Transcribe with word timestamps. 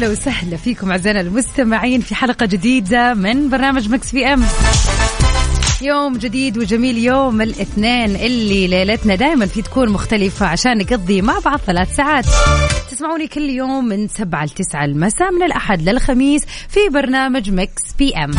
ويا 0.00 0.08
هلا 0.08 0.12
وسهلا 0.12 0.56
فيكم 0.56 0.90
أعزائنا 0.90 1.20
المستمعين 1.20 2.00
في 2.00 2.14
حلقة 2.14 2.46
جديدة 2.46 3.14
من 3.14 3.48
برنامج 3.50 3.88
Mix 3.88 4.12
PM. 4.12 4.44
يوم 5.82 6.16
جديد 6.16 6.58
وجميل 6.58 6.98
يوم 6.98 7.42
الاثنين 7.42 8.16
اللي 8.16 8.66
ليلتنا 8.66 9.14
دائما 9.14 9.46
فيه 9.46 9.62
تكون 9.62 9.88
مختلفة 9.88 10.46
عشان 10.46 10.78
نقضي 10.78 11.22
مع 11.22 11.38
بعض 11.44 11.58
ثلاث 11.58 11.96
ساعات. 11.96 12.26
تسمعوني 12.90 13.26
كل 13.26 13.50
يوم 13.50 13.84
من 13.84 14.08
سبعة 14.08 14.44
لتسعة 14.44 14.84
المساء 14.84 15.32
من 15.32 15.42
الأحد 15.42 15.82
للخميس 15.88 16.44
في 16.68 16.80
برنامج 16.92 17.50
Mix 17.50 17.82
PM. 17.98 18.30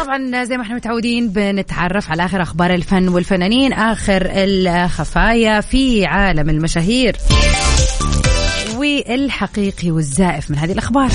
طبعا 0.00 0.44
زي 0.44 0.56
ما 0.56 0.62
إحنا 0.62 0.74
متعودين 0.74 1.28
بنتعرف 1.28 2.10
على 2.10 2.24
آخر 2.24 2.42
أخبار 2.42 2.74
الفن 2.74 3.08
والفنانين 3.08 3.72
آخر 3.72 4.30
الخفايا 4.34 5.60
في 5.60 6.06
عالم 6.06 6.50
المشاهير. 6.50 7.16
والحقيقي 8.84 9.90
والزائف 9.90 10.50
من 10.50 10.58
هذه 10.58 10.72
الأخبار. 10.72 11.10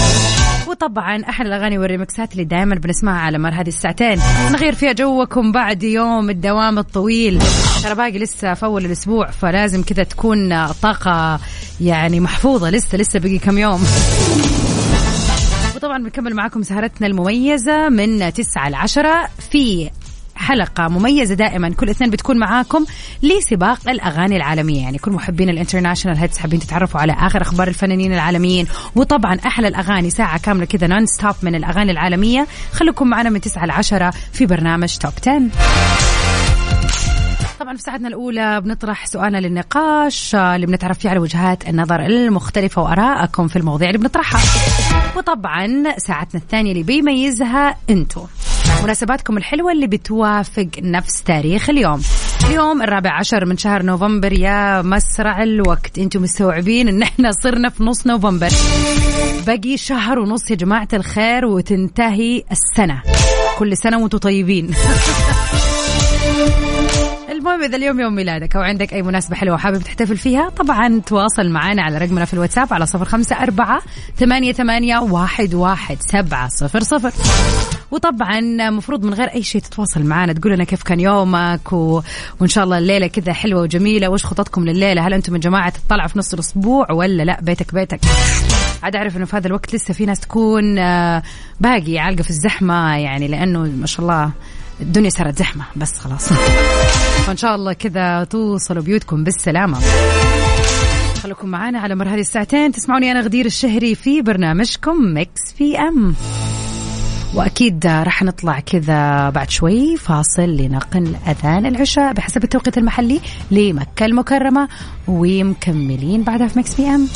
وطبعا 0.68 1.24
أحلى 1.30 1.48
الأغاني 1.48 1.78
والريمكسات 1.78 2.32
اللي 2.32 2.44
دائما 2.44 2.76
بنسمعها 2.76 3.20
على 3.20 3.38
مر 3.38 3.54
هذه 3.54 3.68
الساعتين. 3.68 4.20
نغير 4.52 4.76
فيها 4.76 4.92
جوكم 4.92 5.52
بعد 5.52 5.84
يوم 5.84 6.30
الدوام 6.30 6.78
الطويل. 6.78 7.40
ترى 7.84 7.96
باقي 7.96 8.20
لسه 8.20 8.54
في 8.54 8.66
أول 8.66 8.86
الأسبوع 8.86 9.32
فلازم 9.32 9.84
كذا 9.84 10.04
تكون 10.04 10.68
طاقة 10.74 11.40
يعني 11.82 12.20
محفوظة. 12.20 12.70
لسه 12.70 12.98
لسه 12.98 13.20
بقي 13.20 13.38
كم 13.38 13.58
يوم. 13.58 13.84
وطبعا 15.76 16.04
بنكمل 16.04 16.36
معاكم 16.36 16.64
سهرتنا 16.64 17.08
المميزة 17.08 17.90
من 17.90 18.34
9 18.34 18.70
ل 18.70 18.76
10 18.76 19.30
في 19.52 19.90
حلقة 20.40 20.88
مميزة 20.88 21.36
دائما. 21.36 21.70
كل 21.70 21.90
اثنين 21.90 22.10
بتكون 22.10 22.40
معاكم 22.40 22.86
لسباق 23.24 23.90
الأغاني 23.90 24.38
العالمية. 24.38 24.82
يعني 24.82 24.98
كل 24.98 25.12
محبين 25.12 25.50
ال 25.50 25.55
international 25.55 26.18
hits 26.18 26.38
حابين 26.38 26.60
تتعرفوا 26.60 27.02
على 27.02 27.14
آخر 27.14 27.42
أخبار 27.42 27.68
الفنانين 27.68 28.14
العالميين. 28.14 28.68
وطبعا 28.96 29.38
أحلى 29.46 29.68
الأغاني 29.68 30.10
ساعة 30.10 30.40
كاملة 30.40 30.66
كذا 30.66 30.88
non-stop 30.88 31.36
من 31.44 31.56
الأغاني 31.56 31.92
العالمية. 31.92 32.48
خليكم 32.74 33.08
معنا 33.08 33.30
من 33.30 33.42
9 33.42 33.66
ل 33.66 33.72
10 33.72 34.10
في 34.34 34.46
برنامج 34.46 34.98
Top 34.98 35.14
10 35.22 35.42
طبعا 37.60 37.76
في 37.76 37.82
ساعتنا 37.82 38.08
الأولى 38.08 38.62
بنطرح 38.62 39.06
سؤالنا 39.06 39.38
للنقاش 39.38 40.36
اللي 40.36 40.66
بنتعرف 40.66 41.00
فيه 41.00 41.10
على 41.10 41.20
وجهات 41.20 41.70
النظر 41.70 42.06
المختلفة 42.06 42.82
وآرائكم 42.82 43.48
في 43.48 43.56
المواضيع 43.56 43.88
اللي 43.88 44.00
بنطرحها. 44.00 44.42
وطبعا 45.18 45.98
ساعتنا 45.98 46.42
الثانية 46.42 46.72
اللي 46.72 46.84
بيميزها 46.84 47.76
انتو. 47.90 48.22
مناسباتكم 48.84 49.38
الحلوة 49.38 49.72
اللي 49.72 49.88
بتوافق 49.88 50.68
نفس 50.82 51.24
تاريخ 51.24 51.70
اليوم. 51.70 52.02
اليوم 52.50 52.82
الرابع 52.82 53.20
عشر 53.20 53.46
من 53.46 53.58
شهر 53.58 53.84
نوفمبر 53.84 54.34
يا 54.34 54.82
مسرع 54.82 55.44
الوقت. 55.44 55.98
أنتم 55.98 56.22
مستوعبين 56.22 56.88
إن 56.88 57.02
إحنا 57.02 57.32
صرنا 57.32 57.70
في 57.70 57.84
نص 57.84 58.08
نوفمبر. 58.08 58.50
باقي 59.48 59.78
شهر 59.78 60.20
ونص 60.20 60.52
يا 60.52 60.56
جماعة 60.56 60.88
الخير 60.94 61.46
وتنتهي 61.46 62.44
السنة. 62.52 63.02
كل 63.60 63.78
سنة 63.78 64.00
وأنتم 64.00 64.18
طيبين. 64.18 64.72
المهم 67.40 67.64
إذا 67.64 67.76
اليوم 67.76 68.00
يوم 68.00 68.16
ميلادك 68.16 68.56
أو 68.56 68.62
عندك 68.62 68.94
أي 68.94 69.02
مناسبة 69.02 69.36
حلوة 69.36 69.56
وحابب 69.56 69.82
تحتفل 69.82 70.18
فيها 70.18 70.50
طبعا 70.50 71.02
تواصل 71.06 71.50
معنا 71.50 71.82
على 71.82 71.98
رقمنا 71.98 72.26
في 72.26 72.34
الواتساب 72.34 72.74
على 72.74 72.86
صفر 72.86 73.06
خمسة 73.06 73.36
أربعة 73.36 73.82
ثمانية 74.18 74.54
ثمانية 74.54 74.98
واحد 74.98 75.54
واحد 75.54 75.98
سبعة 76.00 76.48
صفر 76.48 76.84
صفر. 76.84 77.12
وطبعا 77.92 78.70
مفروض 78.70 79.06
من 79.06 79.14
غير 79.14 79.28
أي 79.28 79.44
شيء 79.44 79.62
تتواصل 79.62 80.04
معنا 80.04 80.34
تقول 80.34 80.54
لنا 80.54 80.64
كيف 80.64 80.84
كان 80.84 81.00
يومك 81.00 81.74
و... 81.74 82.02
وإن 82.40 82.50
شاء 82.50 82.64
الله 82.64 82.78
الليلة 82.78 83.08
كذا 83.08 83.34
حلوة 83.34 83.62
وجميلة 83.62 84.10
وش 84.10 84.26
خططكم 84.26 84.66
لليله 84.66 85.08
هل 85.08 85.14
أنتم 85.14 85.34
من 85.34 85.40
جماعة 85.40 85.74
تطلعوا 85.88 86.08
في 86.08 86.20
نص 86.20 86.34
الأسبوع 86.34 86.92
ولا 86.92 87.24
لا؟ 87.24 87.40
بيتك 87.42 87.74
بيتك. 87.74 88.00
عاد 88.84 88.96
أعرف 88.96 89.18
إنه 89.18 89.26
في 89.26 89.38
هذا 89.38 89.48
الوقت 89.48 89.76
لسه 89.76 89.94
في 89.94 90.06
ناس 90.06 90.20
تكون 90.20 90.78
آه، 90.78 91.24
باقي 91.60 92.00
عالقة 92.00 92.24
في 92.24 92.30
الزحمة 92.30 92.98
يعني 92.98 93.28
لأنه 93.28 93.60
ما 93.60 93.86
شاء 93.86 94.02
الله 94.02 94.32
الدنيا 94.82 95.10
صارت 95.10 95.38
زحمة 95.38 95.66
بس 95.76 96.00
خلاص. 96.00 96.34
فإن 97.26 97.38
شاء 97.38 97.56
الله 97.56 97.74
كذا 97.74 98.24
توصلوا 98.24 98.84
بيوتكم 98.84 99.24
بالسلامة. 99.24 99.80
خليكم 101.24 101.50
معنا 101.50 101.80
على 101.80 101.96
مر 101.96 102.08
هذه 102.08 102.20
الساعتين. 102.20 102.72
تسمعوني 102.72 103.12
أنا 103.12 103.22
غدير 103.22 103.46
الشهري 103.46 103.96
في 103.96 104.22
برنامجكم 104.22 105.18
Mix 105.18 105.54
PM 105.58 106.16
وأكيد 107.34 107.86
راح 107.86 108.24
نطلع 108.24 108.60
كذا 108.60 109.30
بعد 109.30 109.50
شوي 109.50 109.98
فاصل 109.98 110.50
لنقل 110.58 111.16
أذان 111.28 111.66
العشاء 111.66 112.14
بحسب 112.14 112.44
التوقيت 112.44 112.78
المحلي 112.78 113.20
لمكة 113.52 114.06
المكرمة 114.06 114.68
ومكملين 115.08 116.24
بعدها 116.24 116.48
في 116.48 116.60
مكس 116.60 116.76
بي 116.76 116.88
ام 116.88 117.08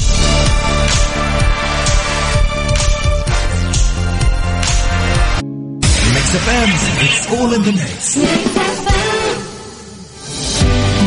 Mix 6.34 6.48
FM 6.48 6.70
it's 7.06 7.28
all 7.28 7.56
in 7.56 7.62
the 7.62 7.72
mix 7.72 8.18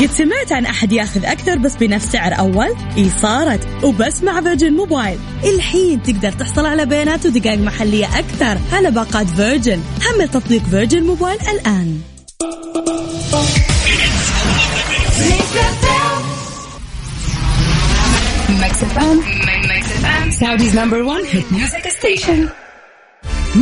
قد 0.01 0.11
سمعت 0.19 0.53
عن 0.53 0.67
أحد 0.67 0.93
ياخذ 0.93 1.25
أكثر 1.25 1.59
بس 1.59 1.77
بنفس 1.77 2.07
سعر 2.07 2.39
أول؟ 2.39 2.75
إي 2.97 3.11
صارت. 3.23 3.85
وبس 3.85 4.23
مع 4.23 4.41
فيرجن 4.41 4.73
موبايل 4.73 5.19
الحين 5.45 6.03
تقدر 6.03 6.33
تحصل 6.33 6.67
على 6.67 6.87
بيانات 6.87 7.27
ودقائق 7.27 7.59
محلية 7.59 8.19
أكثر 8.19 8.59
على 8.73 8.91
باقات 8.91 9.27
Virgin 9.27 9.83
حمل 10.01 10.29
تطبيق 10.29 10.63
Virgin 10.71 11.03
Mobile 11.03 11.39
الآن. 11.41 12.01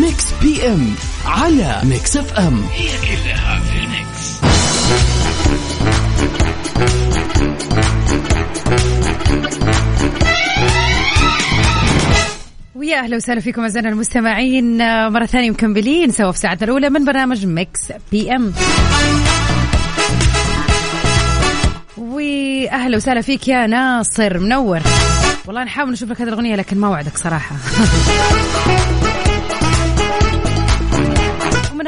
Mix 0.00 0.32
PM 0.42 0.94
على 1.26 1.80
Mix 1.84 2.16
FM 2.16 2.62
هي 2.72 2.88
كلها 2.98 3.60
في 3.60 3.78
ال 3.78 3.91
mix. 3.91 4.40
ويا 12.74 12.98
أهلا 12.98 13.16
وسهلا 13.16 13.40
فيكم 13.40 13.62
أعزائنا 13.62 13.88
المستمعين. 13.88 14.80
آه، 14.80 15.08
مرة 15.08 15.26
ثانية 15.26 15.50
مكملين 15.50 16.10
سوا 16.10 16.32
في 16.32 16.38
ساعتنا 16.38 16.64
الأولى 16.64 16.90
من 16.90 17.04
برنامج 17.04 17.46
Mix 17.46 17.80
PM 18.12 18.52
واهلا 21.96 22.96
وسهلا 22.96 23.20
فيك 23.20 23.48
يا 23.48 23.66
ناصر 23.66 24.38
منور. 24.38 24.80
والله 25.46 25.64
نحاول 25.64 25.92
نشوف 25.92 26.10
لك 26.10 26.20
هذه 26.20 26.28
الأغنية 26.28 26.56
لكن 26.56 26.76
ما 26.78 26.88
وعدك 26.88 27.18
صراحة. 27.18 27.56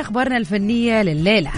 ومن 0.06 0.12
أخبارنا 0.15 0.37
الفنية 0.37 1.03
لليلة. 1.03 1.50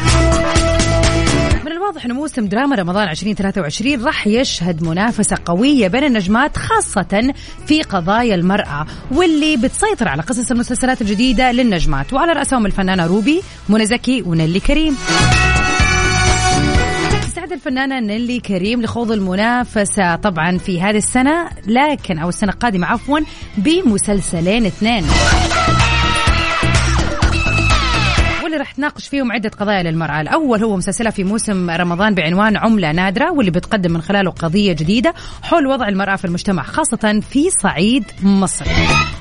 من 1.64 1.72
الواضح 1.72 2.04
إنه 2.04 2.14
موسم 2.14 2.46
دراما 2.46 2.76
رمضان 2.76 3.08
2023 3.08 4.04
راح 4.04 4.26
يشهد 4.26 4.82
منافسة 4.82 5.38
قوية 5.44 5.88
بين 5.88 6.04
النجمات 6.04 6.56
خاصة 6.56 7.34
في 7.66 7.82
قضايا 7.82 8.34
المرأة 8.34 8.86
واللي 9.10 9.56
بتسيطر 9.56 10.08
على 10.08 10.22
قصص 10.22 10.50
المسلسلات 10.50 11.00
الجديدة 11.00 11.52
للنجمات. 11.52 12.12
وعلى 12.12 12.32
رأسهم 12.32 12.66
الفنانة 12.66 13.06
روبي 13.06 13.42
منى 13.68 13.86
زكي 13.86 14.22
ونيلي 14.22 14.60
كريم. 14.60 14.96
تستعد 17.22 17.52
الفنانة 17.52 18.00
نيلي 18.00 18.40
كريم 18.40 18.82
لخوض 18.82 19.12
المنافسة 19.12 20.16
طبعا 20.16 20.58
في 20.58 20.80
هذه 20.82 20.96
السنة 20.96 21.48
لكن 21.66 22.18
أو 22.18 22.28
السنة 22.28 22.52
القادمة 22.52 22.86
عفوا 22.86 23.20
بمسلسلين 23.56 24.66
اثنين. 24.66 25.04
راح 28.58 28.72
تناقش 28.72 29.08
فيهم 29.08 29.32
عدة 29.32 29.48
قضايا 29.48 29.82
للمرأة 29.82 30.20
الأول 30.20 30.64
هو 30.64 30.76
مسلسلها 30.76 31.10
في 31.10 31.24
موسم 31.24 31.70
رمضان 31.70 32.14
بعنوان 32.14 32.56
عملة 32.56 32.92
نادرة 32.92 33.32
واللي 33.32 33.50
بتقدم 33.50 33.92
من 33.92 34.02
خلاله 34.02 34.30
قضية 34.30 34.72
جديدة 34.72 35.14
حول 35.42 35.66
وضع 35.66 35.88
المرأة 35.88 36.16
في 36.16 36.24
المجتمع 36.24 36.62
خاصة 36.62 37.20
في 37.30 37.50
صعيد 37.62 38.04
مصر. 38.22 38.64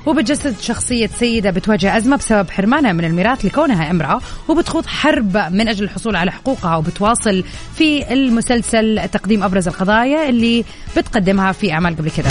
وبتجسد 0.06 0.60
شخصية 0.62 1.08
سيدة 1.08 1.52
بتواجه 1.52 1.98
أزمة 1.98 2.16
بسبب 2.16 2.50
حرمانها 2.50 2.94
من 2.94 3.06
الميراث 3.06 3.46
لكونها 3.46 3.92
امرأة 3.92 4.22
وبتخوض 4.48 4.86
حرب 4.86 5.38
من 5.38 5.68
أجل 5.68 5.84
الحصول 5.84 6.16
على 6.16 6.32
حقوقها 6.32 6.76
وبتواصل 6.76 7.44
في 7.76 8.14
المسلسل 8.14 9.10
تقديم 9.12 9.44
أبرز 9.44 9.68
القضايا 9.68 10.30
اللي 10.30 10.64
بتقدمها 10.98 11.52
في 11.52 11.74
أعمال 11.74 11.98
قبل 11.98 12.10
كده. 12.12 12.30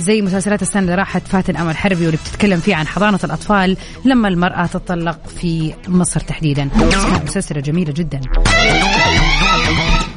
زي 0.00 0.22
مسلسلات 0.22 0.62
السنة 0.62 0.82
اللي 0.82 0.94
راحت 0.94 1.22
فاتن 1.28 1.56
أمل 1.56 1.76
حربي 1.76 2.02
واللي 2.02 2.16
بتتكلم 2.16 2.60
فيه 2.60 2.74
عن 2.74 2.86
حضانة 2.86 3.18
الأطفال 3.24 3.76
لما 4.04 4.28
المرأة 4.28 4.66
تطلق 4.66 5.18
في 5.40 5.74
مصر 5.88 6.20
تحديدا. 6.20 6.37
كانت 6.40 7.22
مسلسلة 7.24 7.60
جميلة 7.60 7.92
جدا. 7.92 8.20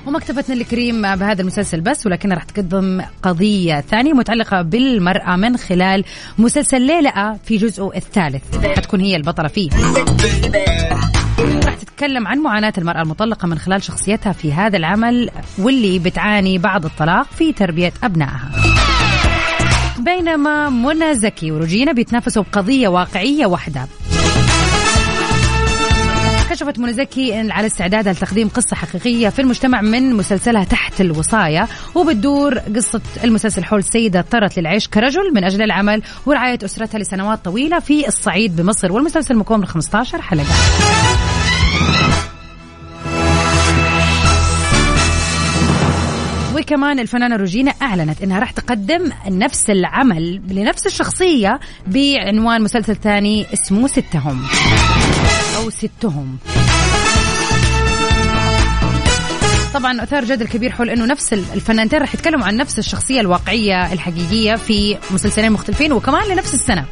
ومكتبتنا 0.08 0.56
الكريم 0.56 1.02
بهذا 1.02 1.42
المسلسل 1.42 1.82
بس 1.82 2.06
ولكنها 2.06 2.36
راح 2.36 2.44
تقدم 2.44 3.02
قضية 3.24 3.82
ثانية 3.82 4.14
متعلقة 4.14 4.62
بالمرأة 4.62 5.36
من 5.36 5.58
خلال 5.58 6.04
مسلسل 6.38 6.82
ليلى 6.82 7.36
في 7.46 7.58
جزءه 7.58 7.92
الثالث. 7.96 8.44
حتكون 8.78 9.00
هي 9.00 9.16
البطلة 9.16 9.48
فيه. 9.48 9.70
راح 11.66 11.74
تتكلم 11.74 12.28
عن 12.28 12.40
معاناة 12.40 12.74
المرأة 12.78 13.02
المطلقة 13.02 13.48
من 13.48 13.60
خلال 13.60 13.84
شخصيتها 13.84 14.32
في 14.32 14.54
هذا 14.54 14.78
العمل 14.78 15.30
واللي 15.60 16.00
بتعاني 16.00 16.58
بعد 16.58 16.86
الطلاق 16.86 17.28
في 17.38 17.54
تربية 17.54 17.94
أبنائها. 18.04 18.52
بينما 20.00 20.70
منى 20.70 21.16
زكي 21.16 21.52
وروجينا 21.52 21.92
بيتنافسوا 21.92 22.44
بقضية 22.44 22.88
واقعية 22.88 23.46
واحدة. 23.46 23.88
كشفت 26.72 26.80
منى 26.80 26.94
زكي 26.94 27.52
على 27.52 27.68
استعدادها 27.68 28.14
لتقديم 28.14 28.50
قصة 28.50 28.76
حقيقية 28.76 29.30
في 29.30 29.42
المجتمع 29.42 29.82
من 29.82 30.14
مسلسلها 30.14 30.64
تحت 30.64 31.02
الوصاية 31.02 31.68
وبتدور 31.96 32.58
قصة 32.60 33.02
المسلسل 33.24 33.64
حول 33.64 33.84
سيدة 33.84 34.20
اضطرت 34.20 34.60
للعيش 34.60 34.88
كرجل 34.88 35.34
من 35.34 35.44
أجل 35.44 35.62
العمل 35.62 36.02
ورعاية 36.26 36.60
أسرتها 36.66 37.00
لسنوات 37.00 37.46
طويلة 37.46 37.80
في 37.80 38.08
الصعيد 38.08 38.56
بمصر 38.56 38.92
والمسلسل 38.92 39.36
مكون 39.36 39.60
من 39.60 39.66
15 39.66 40.22
حلقة. 40.22 40.46
وكمان 46.72 47.00
الفنانة 47.00 47.36
روجينا 47.36 47.74
أعلنت 47.82 48.22
أنها 48.22 48.40
راح 48.40 48.52
تقدم 48.52 49.12
نفس 49.28 49.70
العمل 49.70 50.42
لنفس 50.50 50.88
الشخصية 50.88 51.60
بعنوان 51.88 52.62
مسلسل 52.62 52.96
ثاني 52.96 53.46
اسمه 53.54 53.88
ستهم. 53.88 54.46
أو 55.58 55.70
ستهم. 55.70 56.38
طبعا 59.74 60.04
أثار 60.04 60.26
جدل 60.26 60.48
كبير 60.48 60.72
حول 60.72 60.90
إنه 60.90 61.06
نفس 61.06 61.34
الفنانتين 61.34 62.00
راح 62.00 62.14
يتكلموا 62.14 62.46
عن 62.46 62.56
نفس 62.56 62.80
الشخصية 62.80 63.22
الواقعية 63.22 63.94
الحقيقية 63.94 64.56
في 64.56 64.98
مسلسلين 65.12 65.52
مختلفين 65.52 65.94
وكمان 65.94 66.28
لنفس 66.28 66.54
السنة. 66.54 66.86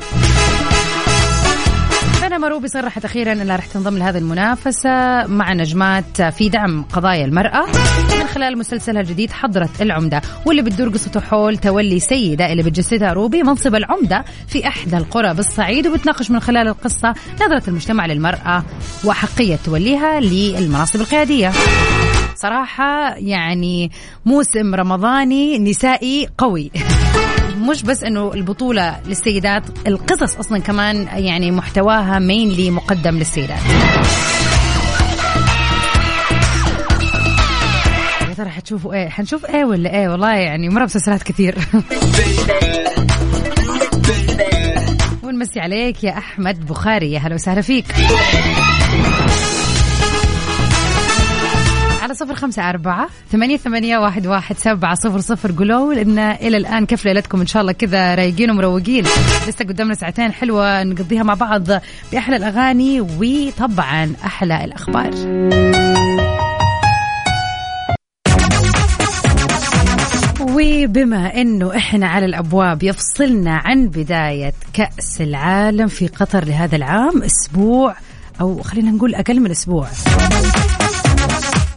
فانا 2.29 2.47
مروبي 2.47 2.67
صرحت 2.67 3.05
أخيرا 3.05 3.31
أنها 3.31 3.55
راح 3.55 3.65
تنضم 3.65 3.97
لهذه 3.97 4.17
المنافسة 4.17 4.89
مع 5.27 5.53
نجمات 5.53 6.21
في 6.21 6.49
دعم 6.49 6.83
قضايا 6.83 7.25
المرأة 7.25 7.65
من 8.19 8.27
خلال 8.27 8.57
مسلسلها 8.57 9.01
الجديد 9.01 9.31
حضرت 9.31 9.81
العمدة 9.81 10.21
واللي 10.45 10.61
بتدور 10.61 10.89
قصته 10.89 11.19
حول 11.19 11.57
تولي 11.57 11.99
سيدة 11.99 12.51
اللي 12.51 12.63
بتجسدها 12.63 13.13
روبي 13.13 13.43
منصب 13.43 13.75
العمدة 13.75 14.25
في 14.47 14.67
إحدى 14.67 14.97
القرى 14.97 15.33
بالصعيد 15.33 15.87
وبتناقش 15.87 16.31
من 16.31 16.39
خلال 16.39 16.67
القصة 16.67 17.13
نظرة 17.41 17.63
المجتمع 17.67 18.05
للمرأة 18.05 18.63
واحقيه 19.03 19.59
توليها 19.65 20.19
للمناصب 20.19 21.01
القيادية. 21.01 21.51
صراحة 22.35 23.15
يعني 23.15 23.91
موسم 24.25 24.75
رمضاني 24.75 25.59
نسائي 25.59 26.27
قوي. 26.37 26.71
مش 27.69 27.83
بس 27.83 28.03
إنه 28.03 28.33
البطولة 28.33 28.99
للسيدات 29.05 29.63
القصص 29.87 30.37
أصلا 30.37 30.59
كمان 30.59 31.07
يعني 31.15 31.51
محتواها 31.51 32.19
مينلي 32.19 32.71
مقدم 32.71 33.17
للسيدات. 33.17 33.59
يا 38.29 38.33
ترى 38.37 38.49
حتشوفوا 38.49 38.93
إيه؟ 38.93 39.09
حنشوف 39.09 39.45
إيه 39.45 39.65
ولا 39.65 39.93
إيه؟ 39.93 40.09
والله 40.09 40.33
يعني 40.33 40.69
مرة 40.69 40.83
مسلسلات 40.83 41.23
كثير. 41.23 41.57
ونمسي 45.23 45.59
عليك 45.59 46.03
يا 46.03 46.17
أحمد 46.17 46.65
بخاري 46.65 47.11
يا 47.11 47.19
هلا 47.19 47.35
وسهلا 47.35 47.61
فيك. 47.61 47.85
على 52.09 52.17
صفر 52.17 52.35
خمسة 52.35 52.69
أربعة 52.69 53.07
ثمانية, 53.31 53.57
ثمانية 53.57 53.97
واحد, 53.97 54.27
واحد 54.27 54.57
سبعة 54.57 54.95
صفر 54.95 55.19
صفر. 55.19 55.51
قولوا 55.57 55.93
لأن 55.93 56.19
إلى 56.19 56.57
الآن 56.57 56.85
كيف 56.85 57.05
ليلتكم؟ 57.05 57.39
إن 57.39 57.45
شاء 57.45 57.61
الله 57.61 57.71
كذا 57.71 58.15
رايقين 58.15 58.49
ومروقين. 58.51 59.03
لسه 59.47 59.65
قدامنا 59.65 59.93
ساعتين 59.93 60.31
حلوة 60.31 60.83
نقضيها 60.83 61.23
مع 61.23 61.33
بعض 61.33 61.63
بأحلى 62.11 62.35
الأغاني 62.35 63.01
وطبعا 63.01 64.13
أحلى 64.25 64.65
الأخبار. 64.65 65.11
وبما 70.41 71.41
إنه 71.41 71.77
إحنا 71.77 72.07
على 72.07 72.25
الأبواب 72.25 72.83
يفصلنا 72.83 73.55
عن 73.55 73.87
بداية 73.87 74.53
كأس 74.73 75.21
العالم 75.21 75.87
في 75.87 76.07
قطر 76.07 76.45
لهذا 76.45 76.75
العام 76.75 77.23
أسبوع 77.23 77.95
أو 78.41 78.61
خلينا 78.61 78.91
نقول 78.91 79.15
أقل 79.15 79.39
من 79.39 79.51
أسبوع. 79.51 79.87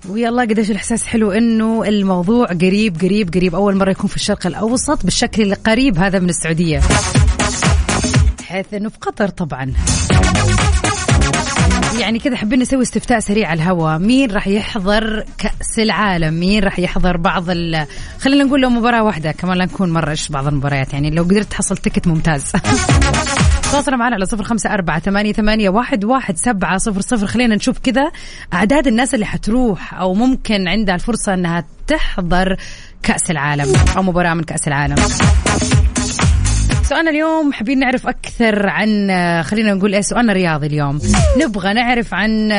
ويلا 0.08 0.42
قديش 0.42 0.70
الإحساس 0.70 1.06
حلو 1.06 1.32
إنه 1.32 1.84
الموضوع 1.84 2.46
قريب 2.46 3.00
قريب 3.02 3.34
قريب. 3.34 3.54
أول 3.54 3.76
مرة 3.76 3.90
يكون 3.90 4.10
في 4.10 4.16
الشرق 4.16 4.46
الأوسط 4.46 5.04
بالشكل 5.04 5.42
القريب 5.42 5.98
هذا 5.98 6.18
من 6.18 6.28
السعودية. 6.28 6.80
حيث 8.44 8.74
إنه 8.74 8.88
في 8.88 8.98
قطر 8.98 9.28
طبعا. 9.28 9.72
يعني 11.98 12.18
كذا 12.18 12.36
حابين 12.36 12.58
نسوي 12.58 12.82
استفتاء 12.82 13.20
سريع 13.20 13.48
على 13.48 13.62
الهواء 13.62 13.98
مين 13.98 14.30
راح 14.30 14.48
يحضر 14.48 15.24
كأس 15.38 15.78
العالم؟ 15.78 16.34
مين 16.34 16.64
راح 16.64 16.78
يحضر 16.78 17.16
بعض 17.16 17.50
ال؟ 17.50 17.86
خلينا 18.20 18.44
نقول 18.44 18.60
لو 18.60 18.70
مباراة 18.70 19.02
واحدة 19.02 19.32
كمان 19.32 19.58
لا 19.58 19.64
نكون 19.64 19.92
مرة 19.92 20.10
إيش 20.10 20.28
بعض 20.28 20.46
المباريات. 20.46 20.92
يعني 20.92 21.10
لو 21.10 21.22
قدرت 21.22 21.50
تحصل 21.50 21.76
تكت 21.76 22.06
ممتاز. 22.06 22.52
تواصلوا 23.72 23.98
معنا 23.98 24.14
على 24.14 24.26
صفر 24.26 24.44
خمسة 24.44 24.74
أربعة 24.74 24.98
ثمانية, 24.98 25.32
ثمانية 25.32 25.68
واحد, 25.68 26.04
واحد 26.04 26.36
سبعة 26.36 26.78
صفر 26.78 27.00
صفر. 27.00 27.26
خلينا 27.26 27.54
نشوف 27.54 27.78
كذا 27.78 28.10
أعداد 28.54 28.86
الناس 28.86 29.14
اللي 29.14 29.26
حتروح 29.26 29.94
أو 29.94 30.14
ممكن 30.14 30.68
عندها 30.68 30.94
الفرصة 30.94 31.34
أنها 31.34 31.64
تحضر 31.86 32.56
كأس 33.02 33.30
العالم 33.30 33.72
أو 33.96 34.02
مباراة 34.02 34.34
من 34.34 34.42
كأس 34.42 34.68
العالم. 34.68 34.96
سؤالنا 36.82 37.10
اليوم 37.10 37.52
حابين 37.52 37.78
نعرف 37.78 38.06
أكثر 38.06 38.68
عن 38.68 38.88
خلينا 39.42 39.74
نقول 39.74 39.94
إيه 39.94 40.00
سؤالنا 40.00 40.32
رياضي 40.32 40.66
اليوم. 40.66 41.00
نبغى 41.44 41.72
نعرف 41.72 42.14
عن 42.14 42.50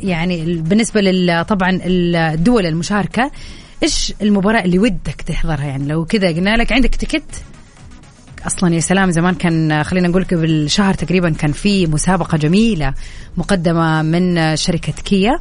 يعني 0.00 0.54
بالنسبة 0.54 1.42
طبعا 1.42 1.80
الدول 1.84 2.66
المشاركة 2.66 3.30
إيش 3.82 4.14
المباراة 4.22 4.64
اللي 4.64 4.78
ودك 4.78 5.22
تحضرها؟ 5.26 5.64
يعني 5.64 5.88
لو 5.88 6.04
كذا 6.04 6.28
قلنا 6.28 6.56
لك 6.56 6.72
عندك 6.72 6.94
تكت 6.94 7.42
أصلا 8.46 8.74
يا 8.74 8.80
سلام 8.80 9.10
زمان 9.10 9.34
كان 9.34 9.84
خلينا 9.84 10.08
نقول 10.08 10.24
قبل 10.24 10.70
شهر 10.70 10.94
تقريبا 10.94 11.30
كان 11.30 11.52
في 11.52 11.86
مسابقة 11.86 12.38
جميلة 12.38 12.94
مقدمة 13.36 14.02
من 14.02 14.56
شركة 14.56 14.92
كيا. 14.92 15.38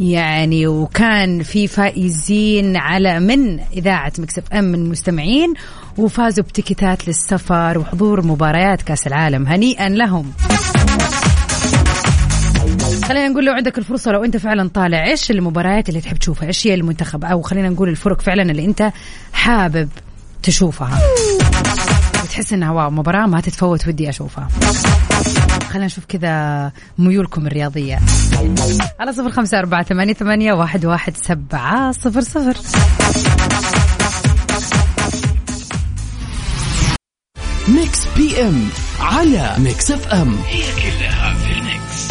يعني 0.00 0.66
وكان 0.66 1.42
في 1.42 1.66
فائزين 1.66 2.76
على 2.76 3.20
من 3.20 3.60
إذاعة 3.60 4.12
مكسف 4.18 4.42
أم 4.52 4.64
من 4.64 4.88
مستمعين 4.88 5.54
وفازوا 5.98 6.44
بتكتات 6.44 7.08
للسفر 7.08 7.78
وحضور 7.78 8.26
مباريات 8.26 8.82
كأس 8.82 9.06
العالم 9.06 9.46
هنيئا 9.46 9.88
لهم. 9.88 10.32
خلينا 13.04 13.28
نقول 13.28 13.44
لو 13.44 13.52
عندك 13.52 13.78
الفرصة 13.78 14.12
لو 14.12 14.24
أنت 14.24 14.36
فعلا 14.36 14.68
طالع 14.68 15.06
إيش 15.06 15.30
المباريات 15.30 15.88
اللي 15.88 16.00
تحب 16.00 16.16
تشوفها؟ 16.16 16.48
إيش 16.48 16.66
هي 16.66 16.74
المنتخب؟ 16.74 17.24
أو 17.24 17.42
خلينا 17.42 17.68
نقول 17.68 17.88
الفرق 17.88 18.20
فعلا 18.20 18.42
اللي 18.42 18.64
أنت 18.64 18.92
حابب 19.32 19.88
تشوفها. 20.42 21.00
وتحس 22.30 22.52
إنها 22.52 22.70
wow 22.70 22.90
مباراة 22.90 23.26
ما 23.26 23.40
تتفوت 23.40 23.88
ودي 23.88 24.08
أشوفها. 24.08 24.48
خلينا 25.70 25.86
نشوف 25.86 26.04
كذا 26.04 26.72
ميولكم 26.98 27.46
الرياضية. 27.46 27.98
على 29.00 29.12
صفر 29.12 29.30
خمسة 29.30 29.58
أربعة 29.58 29.82
ثمانية, 29.82 30.12
ثمانية 30.12 30.52
واحد, 30.52 30.86
واحد 30.86 31.16
سبعة 31.16 31.92
صفر 31.92 32.20
صفر. 32.20 32.56
Mix 37.68 38.06
PM 38.16 38.68
على 39.00 39.54
Mix 39.58 39.90
FM. 39.90 40.36
هي 40.46 40.62
كلها 40.62 41.34
في 41.34 41.52
ال 41.52 41.67
mix 41.67 42.10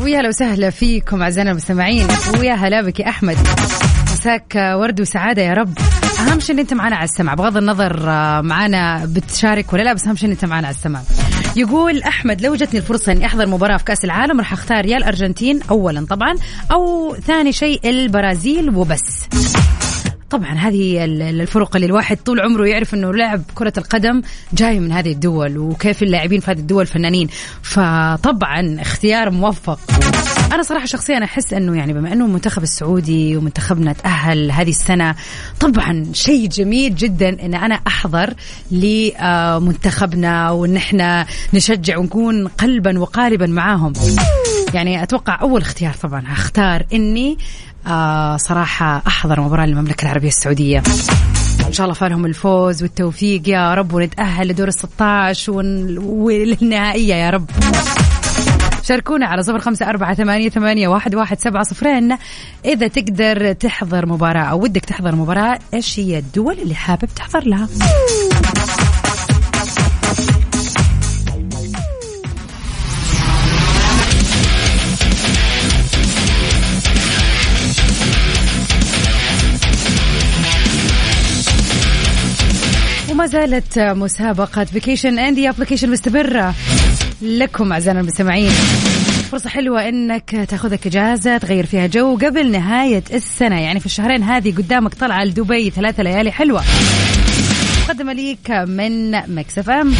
ويا 0.00 0.20
هلا 0.20 0.28
وسهلا 0.28 0.70
فيكم 0.70 1.22
أعزائنا 1.22 1.50
المستمعين 1.50 2.06
ويا 2.38 2.54
هلا 2.54 2.82
بك 2.82 3.00
يا 3.00 3.08
أحمد. 3.08 3.38
مساك 4.22 4.54
ورد 4.56 5.00
وسعادة 5.00 5.42
يا 5.42 5.52
رب. 5.52 5.78
أهم 6.20 6.40
شيء 6.40 6.54
إن 6.54 6.60
أنت 6.60 6.74
معنا 6.74 6.96
على 6.96 7.04
السمع. 7.04 7.34
بغض 7.34 7.56
النظر 7.56 8.00
معنا 8.42 9.04
بتشارك 9.06 9.72
ولا 9.72 9.82
لا 9.82 9.92
بس 9.92 10.06
أهم 10.06 10.16
شيء 10.16 10.26
إن 10.26 10.32
أنت 10.32 10.44
معنا 10.44 10.66
على 10.66 10.76
السمع. 10.76 11.00
يقول 11.56 12.02
أحمد 12.02 12.40
لو 12.40 12.54
جتني 12.54 12.80
الفرصة 12.80 13.12
إني 13.12 13.26
أحضر 13.26 13.46
مباراة 13.46 13.76
في 13.76 13.84
كأس 13.84 14.04
العالم 14.04 14.38
راح 14.38 14.52
أختار 14.52 14.86
يا 14.86 14.96
الارجنتين 14.96 15.60
اولا 15.70 16.06
طبعا 16.06 16.34
أو 16.72 17.16
ثاني 17.26 17.52
شيء 17.52 17.80
البرازيل 17.84 18.76
وبس. 18.76 19.28
طبعا 20.30 20.54
هذه 20.54 21.04
الفرق 21.04 21.76
اللي 21.76 21.86
الواحد 21.86 22.16
طول 22.16 22.40
عمره 22.40 22.66
يعرف 22.66 22.94
إنه 22.94 23.12
لعب 23.12 23.42
كرة 23.54 23.72
القدم 23.78 24.22
جاي 24.52 24.80
من 24.80 24.92
هذه 24.92 25.12
الدول 25.12 25.58
وكيف 25.58 26.02
اللاعبين 26.02 26.40
في 26.40 26.50
هذه 26.50 26.58
الدول 26.58 26.86
فنانين. 26.86 27.28
فطبعا 27.62 28.76
اختيار 28.80 29.30
موفق. 29.30 29.78
أنا 30.52 30.62
صراحة 30.62 30.86
شخصيا 30.86 31.24
أحس 31.24 31.52
إنه 31.52 31.76
يعني 31.76 31.92
بما 31.92 32.12
إنه 32.12 32.24
المنتخب 32.24 32.62
السعودي 32.62 33.36
ومنتخبنا 33.36 33.92
تاهل 33.92 34.50
هذه 34.50 34.70
السنة 34.70 35.14
طبعا 35.60 36.04
شيء 36.12 36.48
جميل 36.48 36.94
جدا 36.94 37.28
إن 37.28 37.54
أنا 37.54 37.80
أحضر 37.86 38.34
لمنتخبنا 38.70 40.50
وان 40.50 40.76
إحنا 40.76 41.26
نشجع 41.54 41.98
ونكون 41.98 42.48
قلبا 42.48 42.98
وقالبا 42.98 43.46
معاهم. 43.46 43.92
يعني 44.74 45.02
أتوقع 45.02 45.40
أول 45.40 45.60
اختيار 45.60 45.94
طبعا 45.94 46.22
هختار 46.26 46.86
إني 46.92 47.38
آه 47.86 48.36
صراحة 48.36 49.02
أحضر 49.06 49.40
مباراة 49.40 49.66
للمملكة 49.66 50.02
العربية 50.04 50.28
السعودية. 50.28 50.82
إن 51.66 51.72
شاء 51.72 51.84
الله 51.84 51.94
فالهم 51.94 52.26
الفوز 52.26 52.82
والتوفيق 52.82 53.48
يا 53.48 53.74
رب 53.74 53.92
ونتأهل 53.94 54.48
لدور 54.48 54.68
ال 54.68 54.74
16 54.74 55.52
وللنهائية 56.02 57.14
يا 57.14 57.30
رب. 57.30 57.50
شاركونا 58.82 59.26
على 59.26 59.42
صفر 59.42 59.58
خمسة 59.58 59.88
أربعة 59.88 60.14
ثمانية, 60.14 60.48
ثمانية 60.48 60.88
واحد, 60.88 61.14
واحد 61.14 61.40
سبعة 61.40 61.62
صفرين. 61.62 62.16
إذا 62.64 62.88
تقدر 62.88 63.52
تحضر 63.52 64.06
مباراة 64.06 64.42
أو 64.42 64.62
ودك 64.62 64.84
تحضر 64.84 65.14
مباراة 65.14 65.58
إيش 65.74 66.00
هي 66.00 66.18
الدول 66.18 66.58
اللي 66.58 66.74
حابب 66.74 67.08
تحضر 67.16 67.44
لها؟ 67.44 67.68
وما 83.10 83.26
زالت 83.26 83.78
مسابقة 83.78 84.64
vacation 84.64 85.18
in 85.18 85.30
the 85.30 85.48
application 85.48 85.90
مستمرة. 85.90 86.54
لكم 87.22 87.72
أعزائنا 87.72 88.00
المستمعين. 88.00 88.50
فرصة 89.30 89.50
حلوة 89.50 89.88
إنك 89.88 90.46
تأخذك 90.48 90.86
إجازة 90.86 91.38
تغير 91.38 91.66
فيها 91.66 91.86
جو 91.86 92.16
قبل 92.16 92.50
نهاية 92.50 93.04
السنة. 93.12 93.60
يعني 93.60 93.80
في 93.80 93.86
الشهرين 93.86 94.22
هذه 94.22 94.54
قدامك 94.56 94.94
طلعة 94.94 95.24
لدبي 95.24 95.70
ثلاثة 95.70 96.02
ليالي 96.02 96.32
حلوة. 96.32 96.62
مقدمة 97.84 98.12
ليك 98.12 98.50
من 98.50 99.10
Mix 99.34 99.58
FM. 99.58 99.94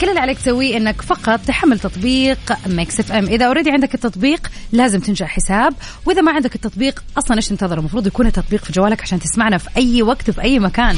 كل 0.00 0.08
اللي 0.08 0.20
عليك 0.20 0.38
تسويه 0.38 0.76
إنك 0.76 1.02
فقط 1.02 1.40
تحمل 1.46 1.78
تطبيق 1.78 2.38
Mix 2.66 3.00
FM. 3.00 3.24
إذا 3.24 3.46
already 3.46 3.70
عندك 3.70 3.94
التطبيق 3.94 4.50
لازم 4.72 5.00
تنشأ 5.00 5.26
حساب. 5.26 5.74
وإذا 6.06 6.20
ما 6.22 6.32
عندك 6.32 6.54
التطبيق 6.54 7.02
أصلا 7.18 7.36
إيش 7.36 7.48
تنتظر؟ 7.48 7.78
المفروض 7.78 8.06
يكون 8.06 8.26
التطبيق 8.26 8.64
في 8.64 8.72
جوالك 8.72 9.02
عشان 9.02 9.20
تسمعنا 9.20 9.58
في 9.58 9.68
أي 9.76 10.02
وقت 10.02 10.28
وفي 10.28 10.42
أي 10.42 10.58
مكان. 10.58 10.96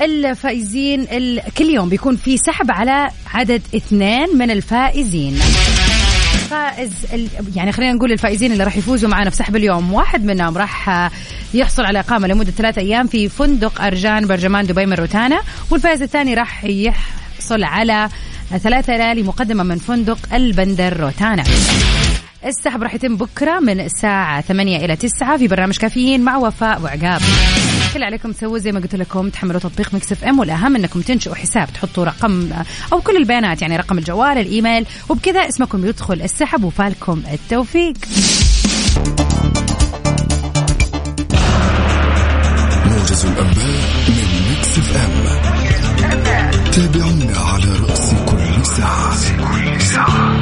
الفائزين 0.00 1.06
كل 1.58 1.64
يوم 1.64 1.88
بيكون 1.88 2.16
في 2.16 2.36
سحب 2.36 2.70
على 2.70 3.10
عدد 3.34 3.62
اثنين 3.76 4.38
من 4.38 4.50
الفائزين. 4.50 5.34
فائز 6.50 6.92
يعني 7.56 7.72
خلينا 7.72 7.92
نقول 7.92 8.12
الفائزين 8.12 8.52
اللي 8.52 8.64
راح 8.64 8.76
يفوزوا 8.76 9.08
معنا 9.08 9.30
في 9.30 9.36
سحب 9.36 9.56
اليوم. 9.56 9.92
واحد 9.92 10.24
منهم 10.24 10.58
راح 10.58 11.10
يحصل 11.54 11.84
على 11.84 12.00
إقامة 12.00 12.28
لمدة 12.28 12.50
ثلاثة 12.50 12.80
أيام 12.80 13.06
في 13.06 13.28
فندق 13.28 13.82
أرجان 13.82 14.26
برجمان 14.26 14.66
دبي 14.66 14.86
من 14.86 14.92
روتانا 14.92 15.40
والفائز 15.70 16.02
الثاني 16.02 16.34
راح 16.34 16.64
يحصل 16.64 17.64
على 17.64 18.08
ثلاثة 18.58 18.96
ليالي 18.96 19.22
مقدمة 19.22 19.62
من 19.62 19.78
فندق 19.78 20.18
البندر 20.34 21.00
روتانا. 21.00 21.44
السحب 22.46 22.82
راح 22.82 22.94
يتم 22.94 23.16
بكرة 23.16 23.60
من 23.60 23.80
الساعة 23.80 24.40
8 24.40 24.84
إلى 24.84 24.96
9 24.96 25.36
في 25.36 25.48
برنامج 25.48 25.76
كافيين 25.76 26.20
مع 26.20 26.36
وفاء 26.36 26.82
وعقاب. 26.82 27.20
كل 27.94 28.02
عليكم 28.02 28.32
تسووا 28.32 28.58
زي 28.58 28.72
ما 28.72 28.80
قلت 28.80 28.94
لكم 28.94 29.28
تحملوا 29.28 29.60
تطبيق 29.60 29.94
Mix 29.94 30.12
FM 30.12 30.38
والأهم 30.38 30.76
إنكم 30.76 31.00
تنشئوا 31.00 31.34
حساب 31.34 31.68
تحطوا 31.72 32.04
رقم 32.04 32.50
أو 32.92 33.00
كل 33.00 33.16
البيانات 33.16 33.62
يعني 33.62 33.76
رقم 33.76 33.98
الجوال 33.98 34.38
الإيميل 34.38 34.86
وبكذا 35.08 35.40
اسمكم 35.40 35.86
يدخل 35.86 36.22
السحب 36.22 36.64
وفالكم 36.64 37.22
التوفيق. 37.32 37.94
موجز 42.86 43.24
الأنباء 43.24 43.82
من 44.08 44.52
Mix 44.52 44.78
FM. 44.78 45.50
تابعونا 46.70 47.38
على 47.38 47.72
رأس 47.88 48.10
كل 48.26 48.66
ساعه 48.66 49.14
كل 49.38 49.82
ساعة. 49.82 50.41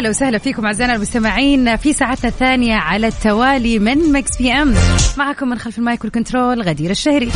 هلا 0.00 0.08
وسهلا 0.08 0.38
فيكم 0.38 0.66
أعزائنا 0.66 0.94
المستمعين 0.94 1.76
في 1.76 1.92
ساعتنا 1.92 2.28
الثانية 2.28 2.74
على 2.74 3.06
التوالي 3.06 3.78
من 3.78 4.12
Mix 4.12 4.36
PM 4.36 4.74
معكم 5.16 5.48
من 5.48 5.58
خلف 5.58 5.78
ال 5.78 5.85
mic 5.85 6.04
وال 6.04 6.17
control 6.17 6.62
غدير 6.62 6.90
الشهري. 6.90 7.30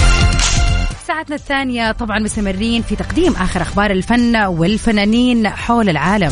ساعتنا 1.06 1.37
الثانية 1.37 1.92
طبعا 1.92 2.18
مستمرين 2.18 2.83
في 2.83 2.97
تقديم 2.97 3.33
آخر 3.33 3.62
أخبار 3.62 3.90
الفن 3.90 4.37
والفنانين 4.37 5.49
حول 5.49 5.88
العالم. 5.88 6.30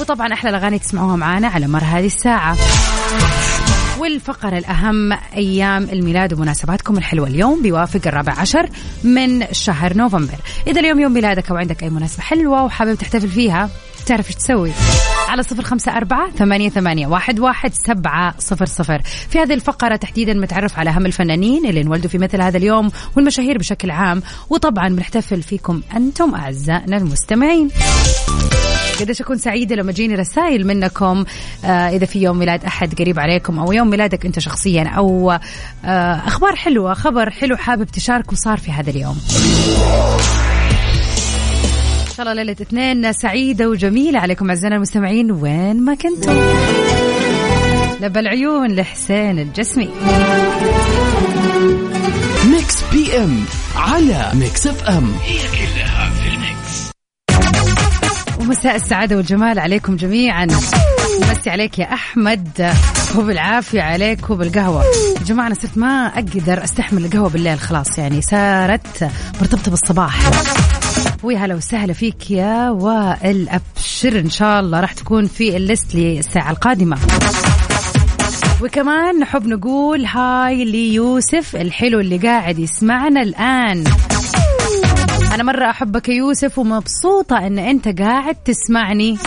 وطبعا 0.00 0.32
أحلى 0.32 0.50
الأغاني 0.50 0.78
تسمعوها 0.78 1.16
معانا 1.16 1.48
على 1.48 1.66
مر 1.66 1.84
هذه 1.84 2.06
الساعة. 2.06 2.56
والفقرة 3.98 4.58
الأهم 4.58 5.12
أيام 5.36 5.82
الميلاد 5.92 6.32
ومناسباتكم 6.32 6.98
الحلوة 6.98 7.26
اليوم 7.28 7.62
بيوافق 7.62 8.00
الرابع 8.06 8.32
عشر 8.32 8.68
من 9.04 9.46
شهر 9.52 9.96
نوفمبر. 9.96 10.38
إذا 10.66 10.80
اليوم 10.80 11.00
يوم 11.00 11.12
ميلادك 11.12 11.50
أو 11.50 11.56
عندك 11.56 11.82
أي 11.82 11.90
مناسبة 11.90 12.22
حلوة 12.22 12.64
وحابب 12.64 12.94
تحتفل 12.94 13.28
فيها 13.28 13.70
تعرف 14.06 14.26
إيش 14.26 14.34
تسوي؟ 14.34 14.72
على 15.28 15.42
صفر 15.42 15.62
خمسة 15.62 15.96
أربعة 15.96 16.30
ثمانية, 16.30 16.68
ثمانية 16.68 17.06
واحد, 17.06 17.40
واحد 17.40 17.74
سبعة 17.74 18.34
صفر 18.38 18.66
صفر. 18.66 19.02
في 19.28 19.38
هذه 19.38 19.54
الفقرة 19.54 19.96
تحديدا 19.96 20.34
متعرف 20.34 20.78
على 20.78 20.90
أهم 20.90 21.06
الفنانين 21.06 21.66
اللي 21.66 21.80
انولدوا 21.80 22.10
في 22.10 22.18
مثل 22.18 22.40
هذا 22.40 22.56
اليوم 22.58 22.90
والمشاهير 23.16 23.58
بشكل 23.58 23.90
عام 23.90 24.22
وطبعا 24.50 24.88
بنحتفل 24.88 25.42
فيكم 25.42 25.82
أنتم 25.96 26.34
أعزائنا 26.34 26.96
المستمعين. 26.96 27.68
قديش 29.00 29.20
أكون 29.20 29.38
سعيدة 29.38 29.76
لما 29.76 29.92
تجيني 29.92 30.14
رسائل 30.14 30.66
منكم 30.66 31.24
آه 31.64 31.68
إذا 31.68 32.06
في 32.06 32.22
يوم 32.22 32.38
ميلاد 32.38 32.64
أحد 32.64 32.94
قريب 32.94 33.18
عليكم 33.18 33.58
أو 33.58 33.72
يوم 33.72 33.90
ميلادك 33.90 34.26
أنت 34.26 34.38
شخصيا 34.38 34.84
أو 34.88 35.30
آه 35.84 36.22
أخبار 36.26 36.56
حلوة 36.56 36.94
خبر 36.94 37.30
حلو 37.30 37.56
حابب 37.56 37.84
تشاركه 37.84 38.36
صار 38.36 38.58
في 38.58 38.70
هذا 38.70 38.90
اليوم. 38.90 39.18
شاء 42.16 42.26
الله 42.26 42.42
ليلة 42.42 42.56
اثنين 42.60 43.12
سعيدة 43.12 43.68
وجميلة. 43.68 44.20
عليكم 44.20 44.48
أعزائنا 44.48 44.76
المستمعين 44.76 45.32
وين 45.32 45.84
ما 45.84 45.94
كنتم. 45.94 46.32
لبى 48.00 48.20
العيون 48.20 48.72
لحسين 48.72 49.38
الجسمي. 49.38 49.90
Mix 52.50 52.82
PM 52.92 53.44
على 53.76 54.30
Mix 54.34 54.66
FM. 54.66 55.12
هي 55.22 55.38
كلها 55.38 56.10
في 56.10 56.28
ال 56.28 56.40
mix. 56.40 56.90
ومساء 58.40 58.76
السعادة 58.76 59.16
والجمال 59.16 59.58
عليكم 59.58 59.96
جميعا. 59.96 60.46
مسي 61.30 61.50
عليك 61.50 61.78
يا 61.78 61.92
أحمد 61.92 62.74
وبالعافية 63.16 63.82
عليك 63.82 64.30
وبالقهوة. 64.30 64.84
يا 65.18 65.24
جماعة 65.26 65.46
أنا 65.46 65.54
صرت 65.54 65.78
ما 65.78 66.06
أقدر 66.14 66.64
أستحمل 66.64 67.04
القهوة 67.04 67.28
بالليل 67.28 67.58
خلاص 67.58 67.98
يعني 67.98 68.22
صارت 68.22 69.10
مرتبطة 69.40 69.70
بالصباح. 69.70 70.30
ويا 71.26 71.38
هلا 71.38 71.54
وسهلا 71.54 71.92
فيك 71.92 72.30
يا 72.30 72.70
وائل 72.70 73.48
أبشر. 73.48 74.18
إن 74.18 74.30
شاء 74.30 74.60
الله 74.60 74.80
راح 74.80 74.92
تكون 74.92 75.26
في 75.26 75.56
ال 75.56 75.64
list 75.64 75.94
للساعة 75.94 76.50
القادمة. 76.50 76.98
وكمان 78.62 79.18
نحب 79.18 79.46
نقول 79.46 80.04
هاي 80.04 80.64
ليوسف 80.64 81.56
الحلو 81.56 82.00
اللي 82.00 82.18
قاعد 82.18 82.58
يسمعنا 82.58 83.22
الآن. 83.22 83.84
أنا 85.34 85.42
مرة 85.42 85.70
أحبك 85.70 86.08
يا 86.08 86.14
يوسف 86.14 86.58
ومبسوطة 86.58 87.46
إن 87.46 87.58
أنت 87.58 88.00
قاعد 88.00 88.34
تسمعني. 88.34 89.18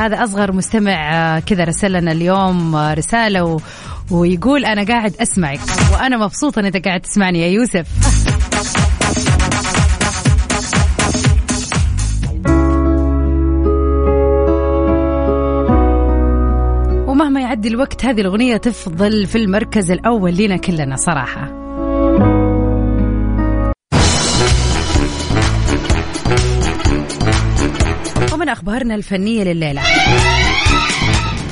هذا 0.00 0.24
أصغر 0.24 0.52
مستمع 0.52 1.38
كذا 1.38 1.64
رسل 1.64 1.92
لنا 1.92 2.12
اليوم 2.12 2.76
رسالة 2.76 3.44
و... 3.44 3.60
ويقول 4.10 4.64
أنا 4.64 4.84
قاعد 4.84 5.14
أسمعك 5.20 5.60
وأنا 5.92 6.16
مبسوطة 6.16 6.60
إن 6.60 6.64
أنت 6.64 6.86
قاعد 6.86 7.00
تسمعني 7.00 7.40
يا 7.42 7.48
يوسف. 7.48 8.11
الوقت. 17.72 18.04
هذه 18.04 18.20
الأغنية 18.20 18.56
تفضل 18.56 19.26
في 19.26 19.38
المركز 19.38 19.90
الأول 19.90 20.36
لنا 20.36 20.56
كلنا 20.56 20.96
صراحة. 20.96 21.52
ومن 28.32 28.48
أخبارنا 28.48 28.94
الفنية 28.94 29.44
لليلة. 29.44 29.82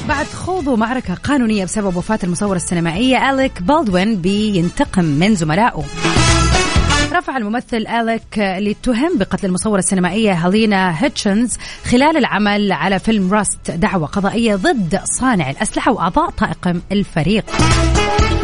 بعد 0.09 0.27
خوض 0.27 0.69
معركة 0.69 1.15
قانونية 1.15 1.65
بسبب 1.65 1.97
وفاة 1.97 2.19
المصورة 2.25 2.57
السينمائية 2.57 3.31
أليك 3.31 3.63
بالدوين 3.63 4.17
بينتقم 4.17 5.05
من 5.05 5.35
زملائه. 5.35 5.85
رفع 7.13 7.37
الممثل 7.37 7.77
أليك 7.87 8.39
اللي 8.39 8.71
اتهم 8.71 9.19
بقتل 9.19 9.47
المصورة 9.47 9.79
السينمائية 9.79 10.33
هالينا 10.33 11.05
هيتشنز 11.05 11.57
خلال 11.85 12.17
العمل 12.17 12.73
على 12.73 12.99
فيلم 12.99 13.35
راست 13.35 13.71
دعوة 13.71 14.07
قضائية 14.07 14.57
ضد 14.57 15.01
صانع 15.05 15.51
الأسلحة 15.51 15.93
وأعضاء 15.93 16.31
طاقم 16.31 16.81
الفريق. 16.93 17.45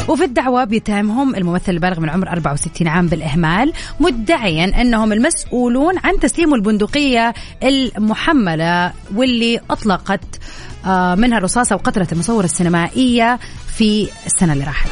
وفي 0.09 0.25
الدعوة 0.25 0.65
بيتهمهم 0.65 1.35
الممثل 1.35 1.73
البالغ 1.73 2.01
من 2.01 2.11
عمر 2.11 2.29
64 2.29 2.89
عام 2.89 3.07
بالإهمال 3.07 3.73
مدعيا 4.01 4.81
أنهم 4.81 5.13
المسؤولون 5.13 5.95
عن 6.05 6.21
تسليم 6.21 6.55
البندقية 6.55 7.35
المحملة 7.63 8.93
واللي 9.15 9.61
أطلقت 9.71 10.41
آه، 10.87 11.15
منها 11.15 11.39
الرصاصة 11.39 11.77
وقتلت 11.77 12.13
المصورة 12.13 12.45
السينمائية 12.45 13.39
في 13.77 14.09
السنة 14.27 14.53
اللي 14.53 14.65
راحت. 14.65 14.89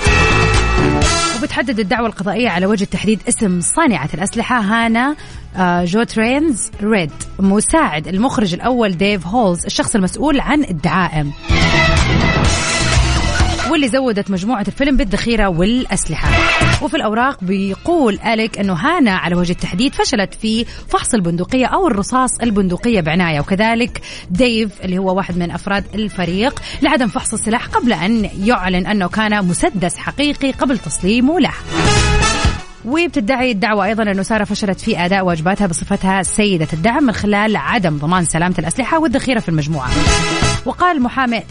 وبتحدد 1.44 1.80
الدعوة 1.80 2.06
القضائية 2.06 2.48
على 2.48 2.66
وجه 2.66 2.84
تحديد 2.84 3.20
اسم 3.28 3.60
صانعة 3.60 4.08
الأسلحة. 4.14 4.60
هانا 4.60 5.16
آه، 5.56 5.84
جوتيريز 5.84 6.70
ريد. 6.82 7.10
مساعد 7.38 8.08
المخرج 8.08 8.54
الأول 8.54 8.96
ديف 8.96 9.26
هولز 9.26 9.64
الشخص 9.64 9.94
المسؤول 9.94 10.40
عن 10.40 10.64
الدعائم. 10.64 11.32
واللي 13.70 13.88
زودت 13.88 14.30
مجموعة 14.30 14.64
الفيلم 14.68 14.96
بالذخيرة 14.96 15.48
والأسلحة. 15.48 16.28
وفي 16.82 16.96
الأوراق 16.96 17.44
بيقول 17.44 18.18
أليك 18.18 18.58
أنه 18.58 18.72
هانا 18.72 19.16
على 19.16 19.36
وجه 19.36 19.52
التحديد 19.52 19.94
فشلت 19.94 20.34
في 20.34 20.64
فحص 20.64 21.14
البندقية 21.14 21.66
أو 21.66 21.86
الرصاص 21.86 22.30
البندقية 22.42 23.00
بعناية. 23.00 23.40
وكذلك 23.40 24.00
ديف 24.30 24.70
اللي 24.82 24.98
هو 24.98 25.16
واحد 25.16 25.38
من 25.38 25.50
أفراد 25.50 25.84
الفريق 25.94 26.62
لعدم 26.82 27.08
فحص 27.08 27.32
السلاح 27.32 27.66
قبل 27.66 27.92
أن 27.92 28.30
يعلن 28.44 28.86
أنه 28.86 29.08
كان 29.08 29.44
مسدس 29.44 29.96
حقيقي 29.96 30.50
قبل 30.50 30.78
تسليمه 30.78 31.40
له. 31.40 31.52
وبتدعي 32.84 33.50
الدعوة 33.50 33.84
أيضا 33.84 34.02
أنه 34.02 34.22
سارة 34.22 34.44
فشلت 34.44 34.80
في 34.80 35.04
أداء 35.04 35.24
واجباتها 35.24 35.66
بصفتها 35.66 36.22
سيدة 36.22 36.68
الدعم 36.72 37.04
من 37.04 37.12
خلال 37.12 37.56
عدم 37.56 37.98
ضمان 37.98 38.24
سلامة 38.24 38.54
الأسلحة 38.58 38.98
والذخيرة 38.98 39.40
في 39.40 39.48
المجموعة. 39.48 39.90
وقال 40.66 41.02
محامي 41.02 41.42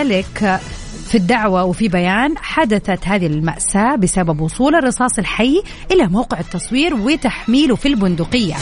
أليك 0.00 0.58
في 1.12 1.18
الدعوة 1.18 1.64
وفي 1.64 1.88
بيان 1.88 2.38
حدثت 2.38 3.08
هذه 3.08 3.26
المأساة 3.26 3.96
بسبب 3.96 4.40
وصول 4.40 4.74
الرصاص 4.74 5.18
الحي 5.18 5.62
إلى 5.90 6.06
موقع 6.06 6.40
التصوير 6.40 6.94
وتحميله 6.94 7.76
في 7.76 7.88
البندقية. 7.88 8.54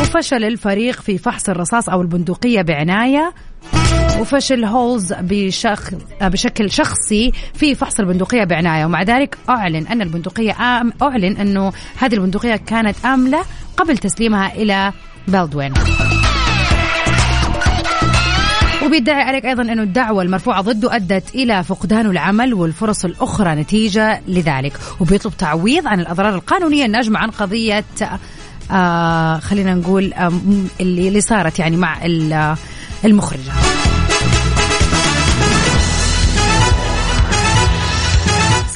وفشل 0.00 0.44
الفريق 0.44 1.00
في 1.00 1.18
فحص 1.18 1.48
الرصاص 1.48 1.88
أو 1.88 2.00
البندقية 2.00 2.62
بعناية. 2.62 3.34
وفشل 4.20 4.64
هولز 4.64 5.12
بشخ... 5.12 5.90
بشكل 6.20 6.70
شخصي 6.70 7.32
في 7.54 7.74
فحص 7.74 8.00
البندقية 8.00 8.44
بعناية. 8.44 8.84
ومع 8.84 9.02
ذلك 9.02 9.38
أعلن 9.48 9.86
أن 9.86 10.02
البندقية 10.02 10.80
آم... 10.80 10.92
أعلن 11.02 11.36
أنه 11.36 11.72
هذه 11.98 12.14
البندقية 12.14 12.56
كانت 12.56 13.04
آملة 13.04 13.42
قبل 13.76 13.98
تسليمها 13.98 14.54
إلى 14.54 14.92
بلدوين 15.28 15.72
وبيدعي 18.86 19.22
عليك 19.22 19.44
أيضا 19.46 19.62
انه 19.62 19.82
الدعوة 19.82 20.22
المرفوعة 20.22 20.60
ضده 20.60 20.96
أدت 20.96 21.34
إلى 21.34 21.64
فقدان 21.64 22.06
العمل 22.06 22.54
والفرص 22.54 23.04
الأخرى 23.04 23.54
نتيجة 23.54 24.20
لذلك. 24.28 24.72
وبيطلب 25.00 25.32
تعويض 25.38 25.86
عن 25.86 26.00
الأضرار 26.00 26.34
القانونية 26.34 26.86
الناجمة 26.86 27.18
عن 27.18 27.30
قضية 27.30 27.84
آه 28.70 29.38
خلينا 29.38 29.74
نقول 29.74 30.12
آه 30.12 30.32
اللي, 30.80 31.08
اللي 31.08 31.20
صارت 31.20 31.58
يعني 31.58 31.76
مع 31.76 31.96
المخرجة. 33.04 33.52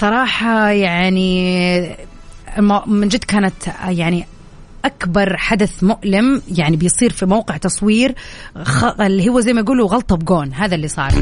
صراحة 0.01 0.69
يعني 0.71 1.97
من 2.87 3.09
جد 3.09 3.25
كانت 3.25 3.55
يعني 3.89 4.27
أكبر 4.85 5.37
حدث 5.37 5.85
مؤلم 5.85 6.43
يعني 6.55 6.77
بيصير 6.77 7.13
في 7.13 7.27
موقع 7.27 7.57
تصوير 7.57 8.15
خ... 8.63 8.85
اللي 9.01 9.29
هو 9.29 9.41
زي 9.41 9.53
ما 9.53 9.61
يقولوا 9.61 9.89
غلطة 9.89 10.17
بجون 10.17 10.53
هذا 10.53 10.75
اللي 10.75 10.89
صار. 10.89 11.13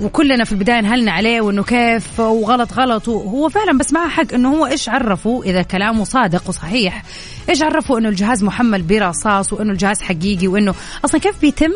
وكلنا 0.00 0.44
في 0.44 0.52
البداية 0.52 0.80
نهلنا 0.80 1.12
عليه 1.12 1.40
وإنه 1.40 1.62
كيف 1.62 2.20
وغلط 2.20 2.72
غلط 2.72 3.08
وهو 3.08 3.48
فعلا 3.48 3.78
بس 3.78 3.92
معه 3.92 4.08
حق 4.08 4.34
إنه 4.34 4.56
هو 4.56 4.66
إيش 4.66 4.88
عرفوا 4.88 5.44
إذا 5.44 5.62
كلامه 5.62 6.04
صادق 6.04 6.48
وصحيح؟ 6.48 7.02
إيش 7.48 7.62
عرفوا 7.62 7.98
إنه 7.98 8.08
الجهاز 8.08 8.44
محمل 8.44 8.82
برصاص 8.82 9.52
وإنه 9.52 9.72
الجهاز 9.72 10.02
حقيقي 10.02 10.46
وإنه 10.48 10.74
أصلا 11.04 11.20
كيف 11.20 11.40
بيتم؟ 11.40 11.72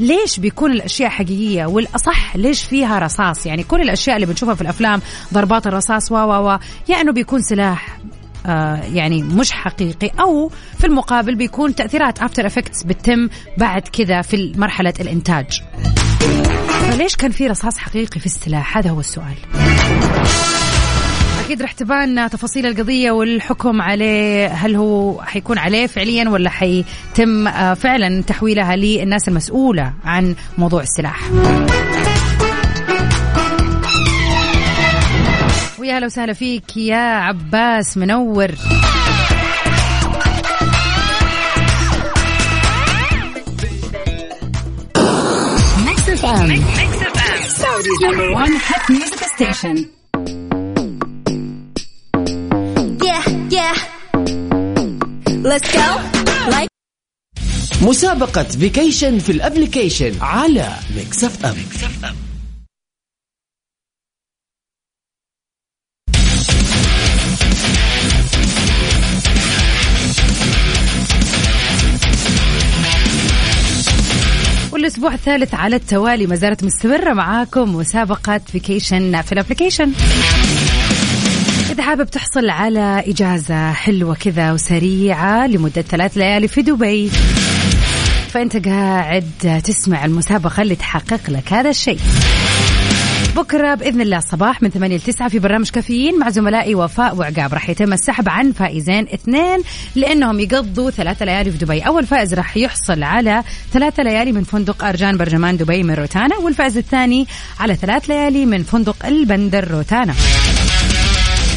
ليش 0.00 0.40
بيكون 0.40 0.72
الأشياء 0.72 1.10
حقيقية؟ 1.10 1.66
والأصح 1.66 2.36
ليش 2.36 2.62
فيها 2.62 2.98
رصاص؟ 2.98 3.46
يعني 3.46 3.62
كل 3.62 3.80
الأشياء 3.80 4.16
اللي 4.16 4.26
بنشوفها 4.26 4.54
في 4.54 4.62
الأفلام 4.62 5.00
ضربات 5.34 5.66
الرصاص 5.66 6.12
و 6.12 6.14
و 6.14 6.48
و 6.48 6.58
يا 6.88 7.00
إنه 7.00 7.12
بيكون 7.12 7.42
سلاح. 7.42 7.98
يعني 8.94 9.22
مش 9.22 9.52
حقيقي. 9.52 10.10
أو 10.20 10.50
في 10.78 10.86
المقابل 10.86 11.34
بيكون 11.34 11.74
تأثيرات 11.74 12.18
after 12.18 12.46
effects 12.46 12.82
بتتم 12.82 13.28
بعد 13.58 13.82
كذا 13.82 14.22
في 14.22 14.52
مرحلة 14.56 14.94
الإنتاج. 15.00 15.62
فليش 16.90 17.16
كان 17.16 17.30
في 17.30 17.46
رصاص 17.46 17.78
حقيقي 17.78 18.20
في 18.20 18.26
السلاح؟ 18.26 18.78
هذا 18.78 18.90
هو 18.90 19.00
السؤال. 19.00 19.34
أكيد 21.44 21.62
رح 21.62 21.72
تبان 21.72 22.30
تفاصيل 22.30 22.66
القضية 22.66 23.10
والحكم 23.10 23.82
عليه. 23.82 24.46
هل 24.46 24.76
هو 24.76 25.22
حيكون 25.22 25.58
عليه 25.58 25.86
فعليا 25.86 26.28
ولا 26.28 26.50
حيتم 26.50 27.48
آه، 27.48 27.74
فعلا 27.74 28.22
تحويلها 28.22 28.76
للناس 28.76 29.28
المسؤولة 29.28 29.92
عن 30.04 30.34
موضوع 30.58 30.82
السلاح؟ 30.82 31.30
ويا 35.82 35.98
هلا 35.98 36.06
وسهلا 36.06 36.32
فيك 36.32 36.76
يا 36.76 36.96
عباس 36.96 37.96
منور 37.96 38.50
Mix 45.86 46.08
FM 46.08 46.64
Saudi's 47.48 48.02
number 48.02 48.30
1 48.30 48.50
hit 48.50 48.90
music 48.90 49.24
station 49.34 49.86
Let's 55.44 55.68
go. 55.76 55.88
Like 56.50 56.68
مسابقة 57.82 58.42
vacation 58.42 59.18
في 59.18 59.32
ال 59.32 59.39
application 59.39 60.12
على 60.20 60.68
ميكس 60.96 61.24
اف 61.24 61.46
ام, 61.46 61.54
ميكس 61.56 61.84
أف 61.84 62.04
أم. 62.04 62.31
والاسبوع 75.02 75.34
الثالث 75.34 75.54
على 75.54 75.76
التوالي. 75.76 76.26
ما 76.26 76.36
زالت 76.36 76.64
مستمرة 76.64 77.12
معاكم 77.12 77.76
مسابقة 77.76 78.38
vacation 78.38 79.22
في 79.22 79.32
ال 79.32 79.37
application 79.37 79.92
إذا 81.70 81.82
حابب 81.82 82.10
تحصل 82.10 82.50
على 82.50 83.04
إجازة 83.06 83.72
حلوة 83.72 84.14
كذا 84.14 84.52
وسريعة 84.52 85.46
لمدة 85.46 85.82
ثلاث 85.82 86.16
ليالي 86.16 86.48
في 86.48 86.62
دبي 86.62 87.10
فأنت 88.28 88.68
قاعد 88.68 89.60
تسمع 89.64 90.04
المسابقة 90.04 90.62
اللي 90.62 90.74
تحقق 90.74 91.30
لك 91.30 91.52
هذا 91.52 91.70
الشيء. 91.70 91.98
بكرة 93.36 93.74
بإذن 93.74 94.00
الله 94.00 94.18
الصباح 94.18 94.62
من 94.62 94.70
8 94.70 94.96
ل 94.96 95.00
9 95.00 95.28
في 95.28 95.38
برنامج 95.38 95.70
كافيين 95.70 96.18
مع 96.18 96.30
زملائي 96.30 96.74
وفاء 96.74 97.16
وعقاب 97.16 97.54
راح 97.54 97.70
يتم 97.70 97.92
السحب 97.92 98.28
عن 98.28 98.52
فائزين 98.52 99.06
اثنين 99.14 99.62
لأنهم 99.94 100.40
يقضوا 100.40 100.90
ثلاثة 100.90 101.24
ليالي 101.24 101.50
في 101.50 101.58
دبي، 101.58 101.80
أول 101.80 102.06
فائز 102.06 102.34
راح 102.34 102.56
يحصل 102.56 103.02
على 103.02 103.42
ثلاثة 103.72 104.02
ليالي 104.02 104.32
من 104.32 104.44
فندق 104.44 104.84
أرجان 104.84 105.16
برجمان 105.16 105.56
دبي 105.56 105.82
من 105.82 105.94
روتانا، 105.94 106.36
والفائز 106.36 106.76
الثاني 106.76 107.26
على 107.60 107.74
ثلاث 107.74 108.04
ليالي 108.04 108.46
من 108.46 108.62
فندق 108.62 109.06
البندر 109.06 109.70
روتانا. 109.70 110.14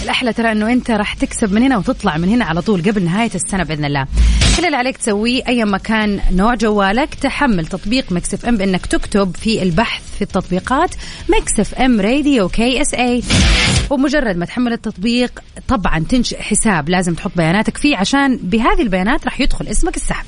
الأحلى 0.05 0.33
ترى 0.33 0.51
إنه 0.51 0.71
أنت 0.71 0.91
راح 0.91 1.13
تكسب 1.13 1.53
من 1.53 1.61
هنا 1.61 1.77
وتطلع 1.77 2.17
من 2.17 2.29
هنا 2.29 2.45
على 2.45 2.61
طول 2.61 2.81
قبل 2.81 3.03
نهاية 3.03 3.31
السنة 3.35 3.63
بإذن 3.63 3.85
الله. 3.85 4.07
كل 4.57 4.65
اللي 4.65 4.77
عليك 4.77 4.97
تسويه 4.97 5.41
أي 5.47 5.65
مكان 5.65 6.19
نوع 6.31 6.55
جوالك 6.55 7.15
تحمل 7.15 7.65
تطبيق 7.65 8.11
مكس 8.11 8.33
إف 8.33 8.45
إم 8.45 8.57
بإنك 8.57 8.85
تكتب 8.85 9.35
في 9.35 9.63
البحث 9.63 10.01
في 10.15 10.21
التطبيقات 10.21 10.95
مكس 11.29 11.59
إف 11.59 11.73
إم 11.75 12.01
راديو 12.01 12.49
كي 12.49 12.81
إس 12.81 12.93
اي 12.93 13.23
ومجرد 13.89 14.37
ما 14.37 14.45
تحمل 14.45 14.73
التطبيق 14.73 15.39
طبعا 15.67 15.99
تنشئ 16.09 16.41
حساب 16.41 16.89
لازم 16.89 17.13
تحط 17.13 17.31
بياناتك 17.35 17.77
فيه 17.77 17.97
عشان 17.97 18.39
بهذه 18.43 18.81
البيانات 18.81 19.25
راح 19.25 19.41
يدخل 19.41 19.67
اسمك 19.67 19.95
السحب. 19.95 20.25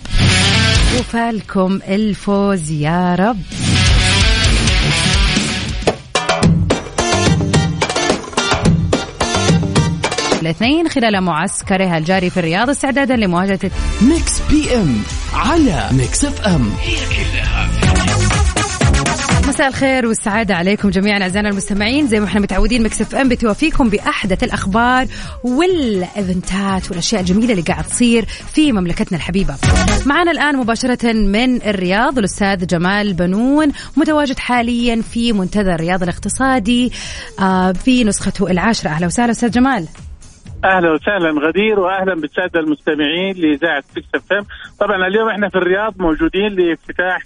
وفالكم 1.00 1.80
الفوز 1.88 2.72
يا 2.72 3.16
رب. 3.16 3.38
الاثنين 10.47 10.89
خلال 10.89 11.21
معسكرها 11.21 11.97
الجاري 11.97 12.29
في 12.29 12.38
الرياض 12.38 12.69
استعدادا 12.69 13.15
لمواجهة 13.15 13.71
ميكس 14.01 14.41
بي 14.49 14.75
ام 14.75 15.01
على 15.33 15.89
ميكس 15.91 16.25
اف 16.25 16.41
ام. 16.41 16.69
مساء 19.47 19.67
الخير 19.67 20.05
والسعادة 20.05 20.55
عليكم 20.55 20.89
جميعا 20.89 21.21
أعزائنا 21.21 21.49
المستمعين. 21.49 22.07
زي 22.07 22.19
ما 22.19 22.25
إحنا 22.25 22.39
متعودين 22.39 22.83
مكس 22.83 23.01
اف 23.01 23.15
ام 23.15 23.29
بتوافيكم 23.29 23.89
بأحدث 23.89 24.43
الأخبار 24.43 25.07
وال 25.43 25.80
eventات 25.80 26.89
والأشياء 26.89 27.21
الجميلة 27.21 27.51
اللي 27.51 27.63
قاعد 27.63 27.83
تصير 27.83 28.25
في 28.25 28.71
مملكتنا 28.71 29.17
الحبيبة. 29.17 29.55
معنا 30.05 30.31
الآن 30.31 30.57
مباشرة 30.57 31.13
من 31.13 31.62
الرياض 31.62 32.17
الأستاذ 32.17 32.65
جمال 32.67 33.13
بنون 33.13 33.71
متواجد 33.97 34.39
حاليا 34.39 35.01
في 35.01 35.33
منتدى 35.33 35.73
الرياض 35.73 36.03
الاقتصادي 36.03 36.91
آه، 37.39 37.71
في 37.71 38.03
نسخته 38.03 38.51
العاشرة. 38.51 38.89
أهلا 38.89 39.07
وسهلا 39.07 39.31
أستاذ 39.31 39.51
جمال. 39.51 39.88
أهلا 40.63 40.91
وسهلا 40.91 41.30
غدير 41.48 41.80
واهلا 41.80 42.15
بالسادة 42.15 42.60
المستمعين 42.60 43.36
لإذاعة 43.38 43.84
ميكس 43.96 44.08
اف 44.15 44.34
ام 44.34 44.46
طبعا 44.80 45.08
اليوم 45.08 45.30
إحنا 45.30 45.50
في 45.50 45.56
الرياض 45.56 45.93
موجودين 46.02 46.48
لافتتاح 46.48 47.22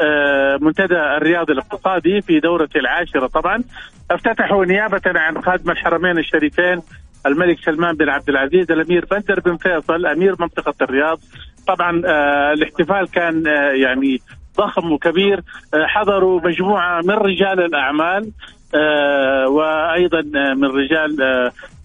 آه، 0.00 0.58
منتدى 0.60 0.94
الرياض 0.94 1.50
الاقتصادي 1.50 2.20
في 2.20 2.40
دورته 2.40 2.78
العاشرة 2.78 3.26
طبعا. 3.26 3.62
افتتحوا 4.10 4.64
نيابة 4.64 5.00
عن 5.06 5.42
خادم 5.42 5.70
الحرمين 5.70 6.18
الشريفين 6.18 6.82
الملك 7.26 7.58
سلمان 7.64 7.96
بن 7.96 8.08
عبد 8.08 8.28
العزيز 8.28 8.70
الأمير 8.70 9.04
بندر 9.10 9.40
بن 9.40 9.56
فيصل 9.56 10.06
أمير 10.06 10.34
منطقة 10.40 10.74
الرياض. 10.82 11.20
طبعا 11.68 12.02
آه، 12.06 12.52
الاحتفال 12.52 13.10
كان 13.10 13.46
آه، 13.46 13.70
يعني 13.72 14.20
ضخم 14.58 14.92
وكبير. 14.92 15.40
حضروا 15.74 16.40
مجموعة 16.40 17.00
من 17.00 17.14
رجال 17.14 17.60
الأعمال 17.64 18.30
آه، 18.74 19.48
وأيضا 19.48 20.20
من 20.54 20.64
رجال 20.64 21.16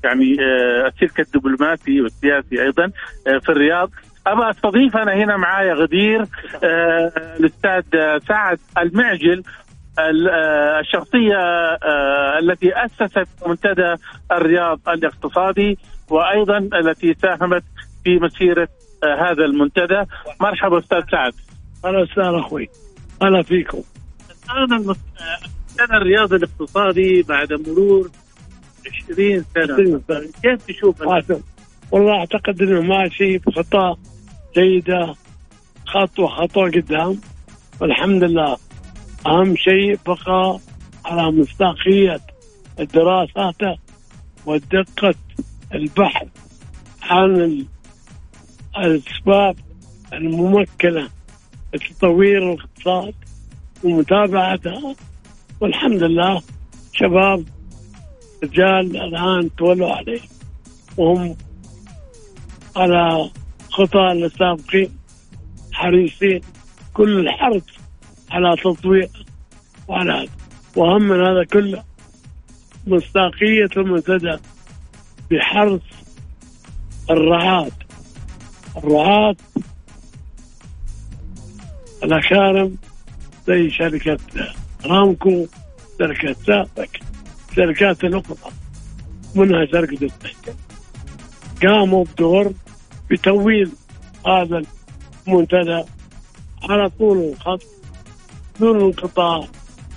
يعني 0.04 0.36
آه، 0.42 0.88
السلك 0.88 1.20
الدبلوماسي 1.20 2.02
والسياسي 2.02 2.62
أيضا 2.62 2.84
آه، 3.28 3.38
في 3.38 3.50
الرياض. 3.50 3.92
ابى 4.28 4.50
أستضيف 4.50 4.98
أنا 4.98 5.14
هنا 5.14 5.38
معايا 5.38 5.74
غدير 5.74 6.22
آه، 6.64 7.12
الأستاذ 7.40 7.84
سعد 8.28 8.60
المعجل 8.78 9.44
ال- 10.00 10.30
الشخصية 10.80 11.38
التي 12.40 12.72
أسست 12.86 13.28
منتدى 13.48 13.96
الرياض 14.32 14.80
الاقتصادي 14.90 15.78
وأيضا 16.10 16.58
التي 16.58 17.14
ساهمت 17.22 17.64
في 18.04 18.20
مسيرة 18.20 18.68
هذا 19.04 19.46
المنتدى. 19.46 20.04
مرحبا 20.42 20.80
أستاذ 20.80 21.02
سعد. 21.12 21.34
أهلا 21.86 22.00
وسهلا 22.00 22.40
أخوي. 22.40 22.70
أهلا 23.22 23.42
فيكم. 23.42 23.82
الآن 24.50 24.80
المس- 24.82 24.98
منتدى 25.80 25.98
الرياض 25.98 26.34
الاقتصادي 26.34 27.22
بعد 27.30 27.54
مرور 27.54 28.10
20 29.12 29.46
سنة 29.56 29.74
20 29.74 30.02
سنة. 30.08 30.30
كيف 30.44 30.66
تشوف. 30.68 31.02
والله 31.92 32.14
أعتقد 32.20 32.62
إنه 32.62 32.82
ماشي 32.82 33.38
بخطى 33.38 33.96
جيدة 34.58 35.16
خطوه 35.86 36.28
خطوه 36.28 36.72
قدام 36.72 37.22
والحمد 37.82 38.24
لله 38.24 38.58
أهم 39.28 39.56
شيء 39.56 40.00
بقى 40.06 40.60
على 41.06 41.32
مصداقية 41.32 42.20
الدراسات 42.80 43.78
ودقه 44.46 45.14
البحث 45.74 46.28
عن 47.04 47.36
ال- 47.36 47.66
الأسباب 48.78 49.56
الممكنة 50.14 51.10
لتطوير 51.74 52.54
الاقتصاد 52.54 53.14
ومتابعتها 53.84 54.96
والحمد 55.62 56.04
لله 56.04 56.42
شباب 56.94 57.44
رجال 58.44 58.98
الآن 58.98 59.56
تولوا 59.56 59.96
عليه. 59.96 60.22
وهم 60.98 61.36
على 62.76 63.30
خطى 63.70 64.12
السابقين 64.12 64.98
حريصين 65.72 66.42
كل 66.94 67.20
الحرص 67.20 67.64
على 68.32 68.56
تطوير 68.56 69.10
وعلى 69.88 70.14
هذا. 70.14 70.30
واهم 70.76 71.04
من 71.04 71.20
هذا 71.22 71.44
كله 71.44 71.84
مصداقية 72.88 73.70
المنتدى 73.78 74.38
بحرص 75.32 75.82
الرعاة. 77.10 77.72
الرعاة 78.78 79.36
الأكارم 82.04 82.78
زي 83.48 83.70
شركة 83.70 84.18
رامكو 84.86 85.48
شركة 86.00 86.34
سابك 86.34 87.00
شركات 87.56 88.04
الأخرى. 88.04 88.52
منها 89.36 89.66
شركة 89.66 90.06
التحكيم 90.06 90.54
قاموا 91.64 92.06
بدور 92.06 92.54
بتمويل 93.12 93.72
هذا 94.28 94.62
المنتدى 95.28 95.84
على 96.70 96.90
طول 96.90 97.18
الخط 97.18 97.64
دون 98.60 98.82
انقطاع. 98.82 99.48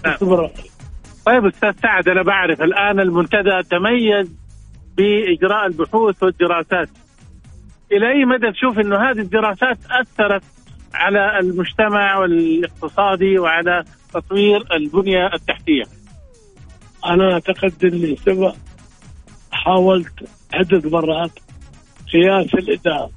استمرار 0.04 0.50
طيب 1.26 1.46
أستاذ 1.46 1.72
سعد 1.82 2.08
أنا 2.08 2.22
بعرف 2.22 2.62
الآن 2.62 3.00
المنتدى 3.00 3.62
تميز 3.70 4.32
بإجراء 4.96 5.66
البحوث 5.66 6.22
والدراسات. 6.22 6.88
إلى 7.92 8.12
أي 8.12 8.24
مدى 8.24 8.52
تشوف 8.52 8.78
إنه 8.78 8.96
هذه 8.96 9.18
الدراسات 9.18 9.78
أثرت 9.90 10.42
على 10.94 11.38
المجتمع 11.38 12.18
والاقتصادي 12.18 13.38
وعلى 13.38 13.84
تطوير 14.14 14.74
البنية 14.76 15.26
التحتية؟ 15.34 16.01
أنا 17.06 17.32
أعتقد 17.32 17.84
إني 17.84 18.16
سبق 18.16 18.54
حاولت 19.50 20.28
عدة 20.54 20.90
مرات 20.90 21.30
قياس 22.12 22.54
الاداء 22.54 23.10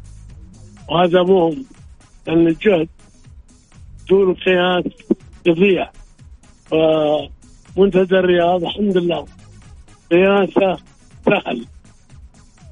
وهذا 0.90 1.24
مهم 1.24 1.66
لأن 2.28 2.48
الجهد 2.48 2.90
دون 4.10 4.34
قياس 4.34 4.84
يضيع. 5.46 5.92
ومنتدى 6.72 8.16
الرياض 8.20 8.64
الحمد 8.64 8.98
لله 8.98 9.26
قياسه 10.12 10.78
سهل. 11.26 11.66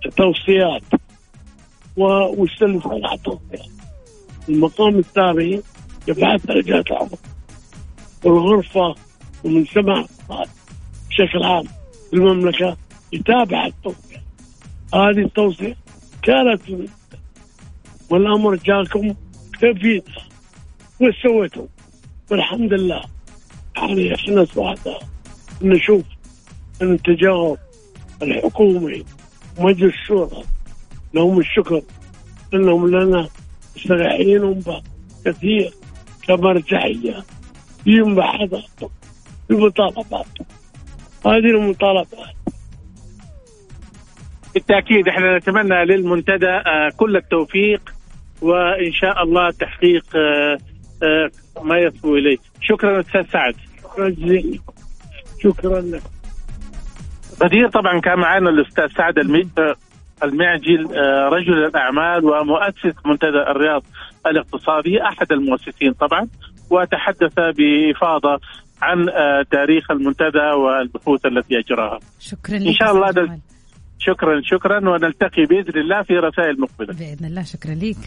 التوصيات 0.06 0.82
و- 1.98 2.42
والسلف 2.42 2.88
على 2.88 3.14
التوصيات. 3.14 3.70
المقام 4.50 4.98
الثاني 5.00 5.62
يبعث 6.08 6.46
درجات 6.46 6.92
العمر. 6.92 7.18
والغرفة 8.24 8.96
ومن 9.44 9.66
سمع 9.66 10.06
بشكل 11.14 11.44
عام 11.44 11.64
في 12.10 12.14
المملكة 12.14 12.78
يتابع 13.14 13.66
التوصية 13.66 14.24
هذه 14.94 15.26
التوصية 15.26 15.76
كانت 16.24 16.62
والأمر 18.10 18.56
جاكم 18.56 19.16
تنفيذ 19.62 20.02
وش 21.02 21.14
سويتوا؟ 21.24 21.68
والحمد 22.32 22.74
لله. 22.74 23.02
يعني 23.78 24.16
إحنا 24.16 24.46
سعداء. 24.46 25.04
نشوف 25.62 26.04
إن 26.82 26.94
التجاوب 26.94 27.58
الحكومي 28.22 29.04
ومجلس 29.58 29.94
الشورى 29.94 30.44
لهم 31.14 31.40
الشكر 31.40 31.82
إنهم 32.54 32.88
لنا 32.88 33.30
مستريحين 33.76 34.44
كثير 35.26 35.74
كمرجعية. 36.28 37.24
مباحثاتهم 37.88 38.90
في 39.48 39.54
مطالباتهم 39.54 40.46
هذه 41.26 41.50
المطالبات 41.50 42.08
بالتأكيد 44.54 45.08
إحنا 45.08 45.38
نتمنى 45.38 45.86
للمنتدى 45.86 46.50
آه، 46.50 46.92
كل 46.98 47.18
التوفيق 47.18 47.94
وإن 48.42 48.92
شاء 48.92 49.24
الله 49.24 49.52
تحقيق 49.52 50.06
آه، 50.16 50.58
آه، 51.04 51.32
ما 51.64 51.78
يصبو 51.78 52.16
إليه. 52.16 52.38
شكرا 52.62 53.00
أستاذ 53.00 53.26
سعد. 53.32 53.56
شكرا 55.44 55.82
لك. 55.82 56.02
غدير 57.44 57.70
طبعا 57.70 58.00
كان 58.00 58.20
معنا 58.20 58.50
الأستاذ 58.50 58.88
سعد 58.88 59.20
المعجل 60.24 60.88
رجل 61.32 61.66
الأعمال 61.66 62.26
ومؤسس 62.26 63.06
منتدى 63.06 63.38
الرياض 63.38 63.84
الاقتصادي 64.28 65.04
أحد 65.04 65.32
المؤسسين 65.32 65.94
طبعا 65.94 66.28
وتحدث 66.70 67.34
بإفاضة 67.40 68.40
عن 68.84 69.10
آه، 69.10 69.46
تاريخ 69.52 69.92
المنتدى 69.92 70.48
والبحوث 70.64 71.26
التي 71.26 71.60
اجراها 71.60 72.00
شكرا 72.20 72.58
إن 72.58 72.64
لك 72.64 72.76
شاء 72.80 72.92
الله 72.92 73.12
جمال. 73.12 73.40
شكرا 74.00 74.42
شكرا 74.44 74.90
ونلتقي 74.90 75.46
بإذن 75.46 75.80
الله 75.82 76.04
في 76.04 76.14
رسائل 76.14 76.62
مقبلة. 76.62 76.94
بإذن 76.94 77.26
الله 77.26 77.44
شكرا 77.44 77.74
لك. 77.74 77.98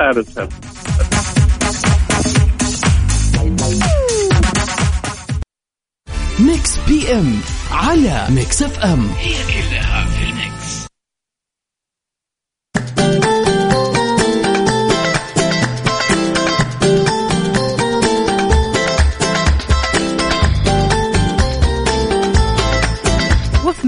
أهلا 0.00 0.18
وسهلا 0.18 0.48
ميكس 6.40 6.78
بي 6.88 7.12
إم 7.12 7.40
على 7.72 8.26
ميكس 8.30 8.62
إف 8.62 8.84
إم. 8.84 9.08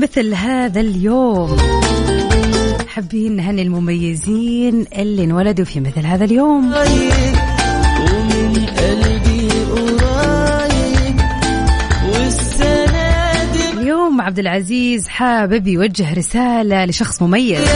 مثل 0.07 0.35
هذا 0.35 0.81
اليوم. 0.81 1.57
حابين 2.89 3.37
نهني 3.37 3.63
المميزين 3.63 4.87
اللي 4.99 5.25
انولدوا 5.25 5.65
في 5.65 5.81
مثل 5.81 6.07
هذا 6.07 6.25
اليوم. 6.25 6.75
اليوم 13.79 14.21
عبد 14.21 14.39
العزيز 14.39 15.09
حابب 15.09 15.67
يوجه 15.67 16.15
رسالة 16.15 16.85
لشخص 16.85 17.23
مميز. 17.23 17.69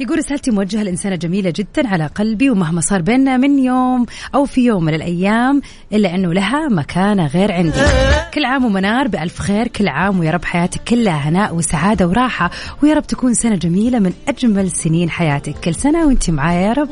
يقول 0.00 0.18
رسالتي 0.18 0.50
موجهة 0.50 0.82
لإنسانة 0.82 1.16
جميلة 1.16 1.52
جدا 1.56 1.88
على 1.88 2.06
قلبي 2.06 2.50
ومهما 2.50 2.80
صار 2.80 3.02
بيننا 3.02 3.36
من 3.36 3.58
يوم 3.58 4.06
أو 4.34 4.44
في 4.44 4.64
يوم 4.64 4.84
من 4.84 4.94
الأيام 4.94 5.62
إلا 5.92 6.14
أنه 6.14 6.32
لها 6.32 6.68
مكانة 6.68 7.26
غير 7.26 7.52
عندي. 7.52 7.80
كل 8.34 8.44
عام 8.44 8.64
ومنار 8.64 9.08
بألف 9.08 9.38
خير 9.38 9.68
كل 9.68 9.88
عام 9.88 10.20
ويا 10.20 10.30
رب 10.30 10.44
حياتك 10.44 10.80
كلها 10.88 11.28
هناء 11.28 11.54
وسعادة 11.54 12.08
وراحة 12.08 12.50
ويا 12.82 12.94
رب 12.94 13.06
تكون 13.06 13.34
سنة 13.34 13.56
جميلة 13.56 13.98
من 13.98 14.12
أجمل 14.28 14.70
سنين 14.70 15.10
حياتك. 15.10 15.54
كل 15.64 15.74
سنة 15.74 16.06
وأنت 16.06 16.30
معايا 16.30 16.60
يا 16.60 16.72
رب. 16.72 16.88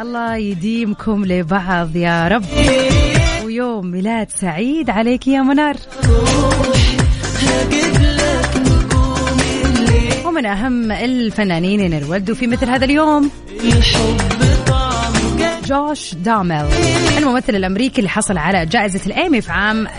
الله 0.00 0.36
يديمكم 0.36 1.24
لبعض 1.24 1.96
يا 1.96 2.28
رب. 2.28 2.44
ويوم 3.44 3.86
ميلاد 3.86 4.30
سعيد 4.30 4.90
عليك 4.90 5.28
يا 5.28 5.42
منار. 5.42 5.76
ومن 10.44 10.52
أهم 10.52 10.92
الفنانين 10.92 11.80
اللي 11.80 12.34
في 12.34 12.46
مثل 12.46 12.70
هذا 12.70 12.84
اليوم. 12.84 13.30
جوش 15.66 16.14
دامل 16.14 16.68
الممثل 17.18 17.54
الأمريكي 17.54 17.98
اللي 17.98 18.08
حصل 18.08 18.38
على 18.38 18.66
جائزة 18.66 19.00
الإيمي 19.06 19.40
في 19.40 19.52
عام 19.52 19.86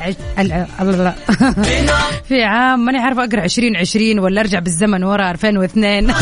في 2.29 2.43
عام 2.43 2.85
ماني 2.85 2.97
عارفة 2.97 3.23
أقرأ 3.23 3.43
2020 3.43 4.19
ولا 4.19 4.41
أرجع 4.41 4.59
بالزمن 4.59 5.03
ورا 5.03 5.31
2002 5.31 6.07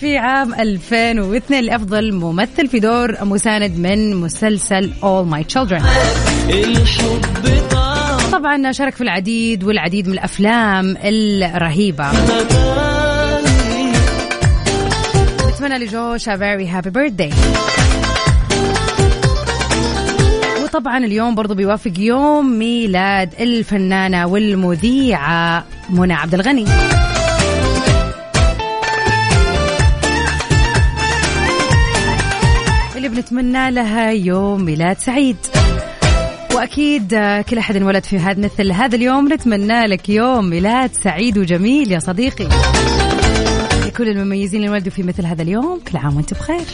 في 0.00 0.18
عام 0.18 0.54
2002 0.54 1.64
لأفضل 1.64 2.14
ممثل 2.14 2.68
في 2.68 2.80
دور 2.80 3.24
مساند 3.24 3.78
من 3.78 4.16
مسلسل 4.16 4.90
All 5.02 5.32
My 5.32 5.44
Children. 5.54 5.82
طبعا 8.36 8.72
شارك 8.72 8.94
في 8.94 9.00
العديد 9.00 9.64
والعديد 9.64 10.06
من 10.06 10.12
الأفلام 10.12 10.96
الرهيبة. 11.04 12.10
نتمنى 15.48 15.76
a 16.26 16.36
very 16.36 16.66
happy 16.66 16.90
birthday. 16.90 17.34
وطبعا 20.62 20.98
اليوم 20.98 21.34
برضو 21.34 21.54
بيوافق 21.54 21.92
يوم 21.98 22.58
ميلاد 22.58 23.34
الفنانة 23.40 24.26
والمذيعة 24.26 25.64
منى 25.90 26.14
عبد 26.14 26.34
الغني. 26.34 26.66
اللي 32.96 33.08
بنتمنى 33.08 33.70
لها 33.70 34.10
يوم 34.10 34.64
ميلاد 34.64 34.98
سعيد. 34.98 35.36
وأكيد 36.56 37.08
كل 37.50 37.58
أحد 37.58 37.76
انولد 37.76 38.04
في 38.04 38.18
هذا 38.18 38.40
مثل 38.40 38.72
هذا 38.72 38.96
اليوم. 38.96 39.32
نتمنى 39.32 39.86
لك 39.86 40.08
يوم 40.08 40.50
ميلاد 40.50 40.90
سعيد 41.04 41.38
وجميل 41.38 41.92
يا 41.92 41.98
صديقي. 41.98 42.48
لكل 43.86 44.08
المميزين 44.08 44.60
اللي 44.60 44.68
انولدوا 44.68 44.92
في 44.92 45.02
مثل 45.02 45.26
هذا 45.26 45.42
اليوم 45.42 45.80
كل 45.92 45.98
عام 45.98 46.16
وأنتم 46.16 46.36
بخير. 46.36 46.64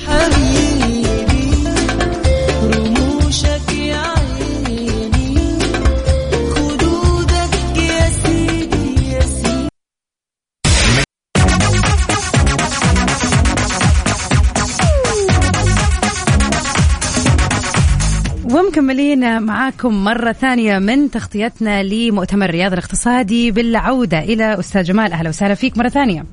ومكملين 18.77 19.43
معاكم 19.43 20.05
مرة 20.05 20.33
ثانية 20.33 20.79
من 20.79 21.11
تغطيتنا 21.11 21.83
لمؤتمر 21.83 22.45
الرياض 22.45 22.73
الاقتصادي 22.73 23.51
بالعودة 23.51 24.19
إلى 24.19 24.59
أستاذ 24.59 24.83
جمال. 24.83 25.13
أهلا 25.13 25.29
وسهلا 25.29 25.55
فيك 25.55 25.79
مرة 25.79 25.89
ثانية. 25.89 26.25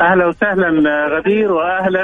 أهلا 0.00 0.26
وسهلا 0.26 0.68
غدير 1.18 1.52
وأهلا 1.52 2.02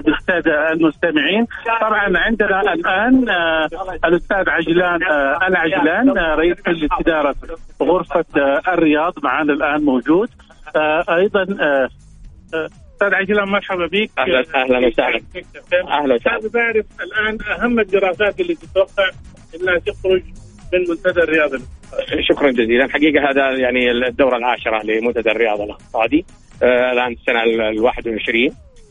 بالساده 0.00 0.72
المستمعين. 0.72 1.46
طبعا 1.80 2.18
عندنا 2.18 2.60
الآن 2.72 3.28
آه، 3.28 3.68
الأستاذ 4.04 4.48
عجلان 4.48 5.02
آه، 5.02 5.46
العجلان 5.48 6.18
آه، 6.18 6.34
رئيس 6.34 6.56
مجلس 6.68 6.90
إدارة 7.00 7.34
غرفة 7.82 8.24
آه، 8.36 8.62
الرياض 8.74 9.12
معنا 9.22 9.52
الآن 9.52 9.84
موجود. 9.84 10.28
آه، 10.76 11.04
أيضا 11.16 11.42
آه، 11.60 11.88
آه، 12.54 12.68
أستاذ 13.02 13.14
عجلان 13.14 13.48
مرحبا 13.48 13.86
بك. 13.86 14.10
أهلا- 14.20 14.54
أهلا 14.56 14.86
وسهلا. 14.86 15.20
أهلا 15.88 16.14
وسهلا. 16.14 16.36
أستاذ 16.38 16.48
بعرف 16.52 16.86
الآن 17.00 17.38
أهم 17.60 17.80
الدراسات 17.80 18.40
اللي 18.40 18.54
تتوقع 18.54 19.10
انها 19.54 19.78
تخرج 19.78 20.22
من 20.72 20.80
منتدى 20.88 21.20
الرياض 21.22 21.50
شكرا 22.28 22.50
جزيلا. 22.50 22.88
حقيقة 22.88 23.30
هذا 23.30 23.50
يعني 23.58 23.90
الدورة 23.90 24.36
العاشرة 24.36 24.82
لمنتدى 24.82 25.30
الرياضة 25.30 25.64
الاقتصادي 25.64 26.24
آه 26.62 26.92
الآن 26.92 27.12
السنة 27.12 27.42
ال 27.42 27.80
21 27.80 28.50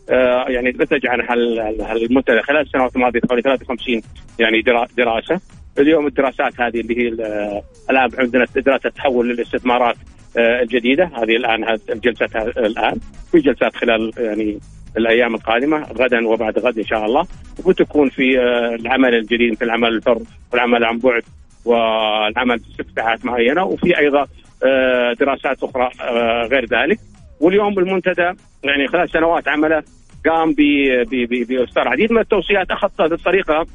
آه 0.10 0.46
يعني 0.50 0.70
نتج 0.70 1.08
عن 1.08 1.22
هال- 1.22 1.60
هال- 1.60 1.82
هالمنتدى. 1.82 2.42
خلال 2.42 2.62
السنوات 2.62 2.96
الماضية 2.96 3.20
حوالي 3.30 3.42
53 3.42 4.02
يعني 4.40 4.62
درا- 4.62 4.88
دراسة. 4.98 5.42
اليوم 5.80 6.08
الدراسات 6.08 6.62
هذه 6.62 6.80
اللي 6.80 6.98
هي 6.98 7.08
ال- 7.08 7.62
الآن 7.90 8.10
عندنا 8.20 8.46
دراسة 8.56 8.90
تحول 8.90 9.30
للاستثمارات. 9.30 9.96
الجديدة. 10.38 11.12
هذه 11.16 11.36
الآن 11.36 11.78
الجلسات 11.90 12.36
الآن 12.36 12.96
في 13.32 13.40
جلسات 13.40 13.76
خلال 13.76 14.12
يعني 14.18 14.60
الأيام 14.98 15.36
القادمة 15.36 15.78
غدا 15.78 16.28
وبعد 16.28 16.60
غد 16.60 16.78
إن 16.78 16.86
شاء 16.86 17.06
الله. 17.06 17.28
وتكون 17.66 18.10
في 18.10 18.40
آه، 18.40 18.76
العمل 18.76 19.16
الجديد 19.16 19.52
مثل 19.52 19.66
العمل 19.66 19.94
الحر 19.96 20.20
والعمل 20.52 20.84
عن 20.84 20.98
بعد 20.98 21.24
والعمل 21.66 22.60
في 22.60 22.84
ساعات 22.96 23.26
معينة. 23.26 23.64
وفي 23.64 24.00
أيضا 24.00 24.28
آه، 24.64 25.14
دراسات 25.14 25.64
أخرى 25.64 25.90
آه، 26.02 26.48
غير 26.52 26.66
ذلك. 26.66 27.00
واليوم 27.40 27.80
المنتدى 27.80 28.32
يعني 28.64 28.88
خلال 28.88 29.10
سنوات 29.10 29.48
عمله 29.48 29.84
قام 30.26 30.54
باصدار 30.54 31.84
العديد 31.84 32.12
من 32.12 32.20
التوصيات 32.20 32.72
اخذتها 32.72 33.08
بالطريقة 33.08 33.66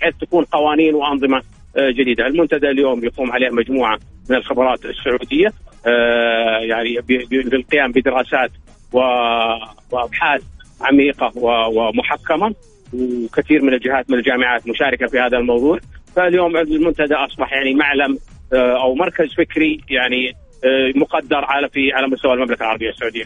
بحيث 0.00 0.14
تكون 0.20 0.44
قوانين 0.44 0.94
وأنظمة 0.94 1.36
آه، 1.36 1.42
جديدة، 1.76 2.26
المنتدى 2.26 2.70
اليوم 2.70 3.04
يقوم 3.04 3.32
عليه 3.32 3.50
مجموعة 3.50 3.98
من 4.30 4.36
الخبرات 4.36 4.84
السعودية 4.84 5.52
آه، 5.86 6.58
يعني 6.58 6.96
ب- 7.00 7.28
ب- 7.28 7.54
للقيام 7.54 7.92
بدراسات 7.92 8.50
وأبحاث 8.92 10.42
عميقة 10.80 11.32
ومحكمة 11.38 12.54
وكثير 12.92 13.62
من 13.62 13.74
الجهات 13.74 14.10
من 14.10 14.18
الجامعات 14.18 14.68
مشاركة 14.68 15.06
في 15.06 15.18
هذا 15.20 15.38
الموضوع 15.38 15.78
فاليوم 16.16 16.56
المنتدى 16.56 17.14
أصبح 17.14 17.52
يعني 17.52 17.74
معلم 17.74 18.18
آه، 18.52 18.82
أو 18.82 18.94
مركز 18.94 19.34
فكري 19.34 19.80
يعني 19.90 20.28
آه، 20.64 20.92
مقدر 20.98 21.44
على 21.44 21.68
في 21.68 21.92
على 21.92 22.06
مستوى 22.06 22.32
المملكة 22.34 22.62
العربية 22.62 22.90
السعودية. 22.90 23.24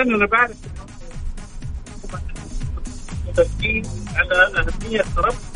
أنا 0.00 0.26
بعرف 0.26 0.56
تركيز 3.36 4.04
على 4.16 4.34
أهمية 4.58 5.04
ربط 5.18 5.53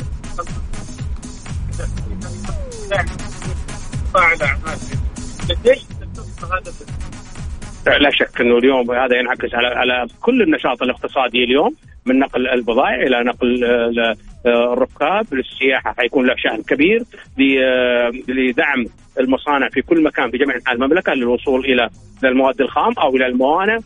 لا 7.85 8.11
شك 8.11 8.41
إنه 8.41 8.57
اليوم 8.57 8.91
هذا 8.91 9.17
ينعكس 9.19 9.53
على 9.53 9.67
على 9.67 10.07
كل 10.21 10.41
النشاط 10.41 10.83
الاقتصادي 10.83 11.43
اليوم 11.43 11.75
من 12.05 12.19
نقل 12.19 12.47
البضائع 12.47 12.95
إلى 12.95 13.23
نقل 13.23 13.63
آه، 13.63 14.15
آه، 14.45 14.73
الركاب 14.73 15.33
للسياحة. 15.33 15.95
حيكون 15.97 16.27
له 16.27 16.35
شأن 16.37 16.61
كبير 16.63 17.03
آه، 17.39 18.11
لدعم 18.27 18.85
المصانع 19.19 19.69
في 19.69 19.81
كل 19.81 20.03
مكان 20.03 20.31
في 20.31 20.37
جميع 20.37 20.55
أنحاء 20.55 20.75
المملكة 20.75 21.13
للوصول 21.13 21.65
إلى 21.65 21.89
المواد 22.23 22.61
الخام 22.61 22.93
أو 22.93 23.15
إلى 23.15 23.25
الموانئ. 23.25 23.79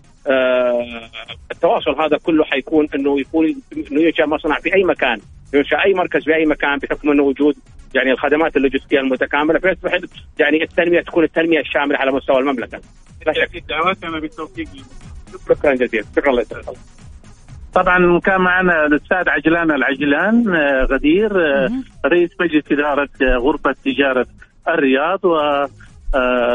التواصل 1.52 2.02
هذا 2.02 2.18
كله 2.18 2.44
حيكون 2.44 2.88
إنه 2.96 3.20
يكون 3.20 3.56
إنه 3.92 4.02
ينشأ 4.02 4.26
مصنع 4.26 4.56
في 4.56 4.76
أي 4.76 4.84
مكان 4.84 5.20
ينشأ 5.54 5.84
أي 5.86 5.94
مركز 5.94 6.24
في 6.24 6.36
أي 6.36 6.46
مكان 6.46 6.78
بحكم 6.78 7.12
إنه 7.12 7.24
وجود 7.24 7.56
يعني 7.96 8.12
الخدمات 8.12 8.58
اللوجستية 8.58 9.00
المتكاملة. 9.00 9.60
فيصبح 9.60 10.00
يعني 10.40 10.64
التنمية 10.64 11.02
تكون 11.02 11.24
التنمية 11.24 11.60
الشاملة 11.60 11.98
على 11.98 12.12
مستوى 12.12 12.38
المملكة. 12.40 12.82
لا 13.26 13.34
شك. 13.34 13.64
دعواتنا 13.70 14.20
بالتوفيق. 14.20 14.68
شكرا 15.50 15.74
جزيلا. 15.76 16.06
شكرا 16.16 16.30
الله 16.30 16.42
يسعدك. 16.42 16.78
طبعا 17.74 18.20
كان 18.20 18.42
معنا 18.42 18.86
الأستاذ 18.86 19.30
عجلان 19.30 19.72
العجلان 19.72 20.56
آه، 20.56 20.84
غدير 20.84 21.32
آه، 21.42 21.70
رئيس 22.06 22.30
مجلس 22.42 22.72
إدارة 22.72 23.10
آه، 23.22 23.38
غرفة 23.38 23.76
تجارة 23.86 24.28
الرياض 24.68 25.26
و 25.26 25.38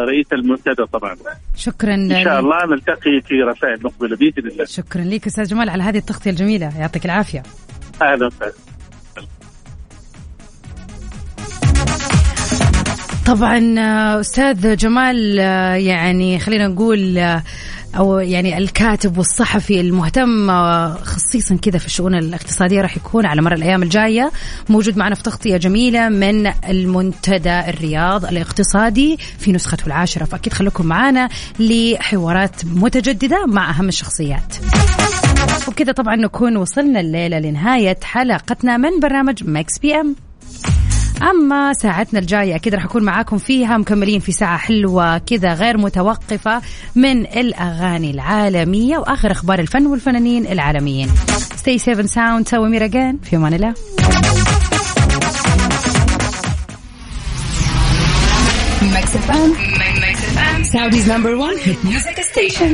رئيس 0.04 0.32
المنتدى 0.32 0.86
طبعا. 0.92 1.16
شكرا 1.56 1.94
إن 1.94 2.24
شاء 2.24 2.40
الله 2.40 2.66
نلتقي 2.66 3.20
في 3.20 3.42
رسائل 3.42 3.82
مقبلة 3.82 4.16
بإذن 4.16 4.48
الله. 4.48 4.64
شكرا 4.64 5.02
لك 5.02 5.26
أستاذ 5.26 5.44
جمال 5.44 5.70
على 5.70 5.82
هذه 5.82 5.98
التغطية 5.98 6.30
الجميلة. 6.30 6.80
يعطيك 6.80 7.04
العافية. 7.04 7.42
أهلا 8.02 8.26
وسهلا. 8.26 8.52
طبعا 13.28 13.74
آه، 13.78 14.20
أستاذ 14.20 14.76
جمال 14.76 15.38
آه، 15.40 15.74
يعني 15.74 16.38
خلينا 16.38 16.68
نقول 16.68 17.18
آه، 17.18 17.42
أو 17.96 18.18
يعني 18.18 18.58
الكاتب 18.58 19.18
والصحفي 19.18 19.80
المهتم 19.80 20.50
خصيصا 20.94 21.56
كذا 21.56 21.78
في 21.78 21.86
الشؤون 21.86 22.14
الاقتصادية 22.14 22.80
راح 22.80 22.96
يكون 22.96 23.26
على 23.26 23.42
مر 23.42 23.54
الأيام 23.54 23.82
الجاية 23.82 24.30
موجود 24.68 24.96
معنا 24.96 25.14
في 25.14 25.22
تغطية 25.22 25.56
جميلة 25.56 26.08
من 26.08 26.46
المنتدى 26.68 27.60
الرياض 27.60 28.24
الاقتصادي 28.24 29.16
في 29.38 29.52
نسخته 29.52 29.86
العاشرة 29.86 30.24
فأكيد 30.24 30.52
خليكم 30.52 30.86
معنا 30.86 31.28
لحوارات 31.58 32.64
متجددة 32.64 33.46
مع 33.46 33.70
أهم 33.70 33.88
الشخصيات. 33.88 34.56
وبكذا 35.68 35.92
طبعا 35.92 36.16
نكون 36.16 36.56
وصلنا 36.56 37.00
الليلة 37.00 37.38
لنهاية 37.38 37.98
حلقتنا 38.02 38.76
من 38.76 39.00
برنامج 39.00 39.44
مكس 39.44 39.78
بي 39.78 39.94
إم. 39.94 40.27
أما 41.22 41.72
ساعتنا 41.72 42.20
الجاية 42.20 42.56
أكيد 42.56 42.74
راح 42.74 42.84
أكون 42.84 43.02
معاكم 43.04 43.38
فيها 43.38 43.78
مكملين 43.78 44.20
في 44.20 44.32
ساعة 44.32 44.58
حلوة 44.58 45.18
كذا 45.18 45.54
غير 45.54 45.78
متوقفة 45.78 46.62
من 46.94 47.26
الأغاني 47.26 48.10
العالمية 48.10 48.98
وآخر 48.98 49.32
أخبار 49.32 49.58
الفن 49.58 49.86
والفنانين 49.86 50.46
العالميين. 50.46 51.10
stay 51.56 51.78
safe 51.78 51.94
and 51.94 52.06
sound 52.06 52.48
سوي 52.48 52.84
again 52.84 53.18
في 53.22 53.36
أمان 53.36 53.54
الله. 53.54 53.74
Mix 58.94 59.08
Saudi's 60.72 61.06
number 61.06 61.36
one 61.36 61.56
hit 61.56 61.78
music 61.84 62.16
station. 62.32 62.72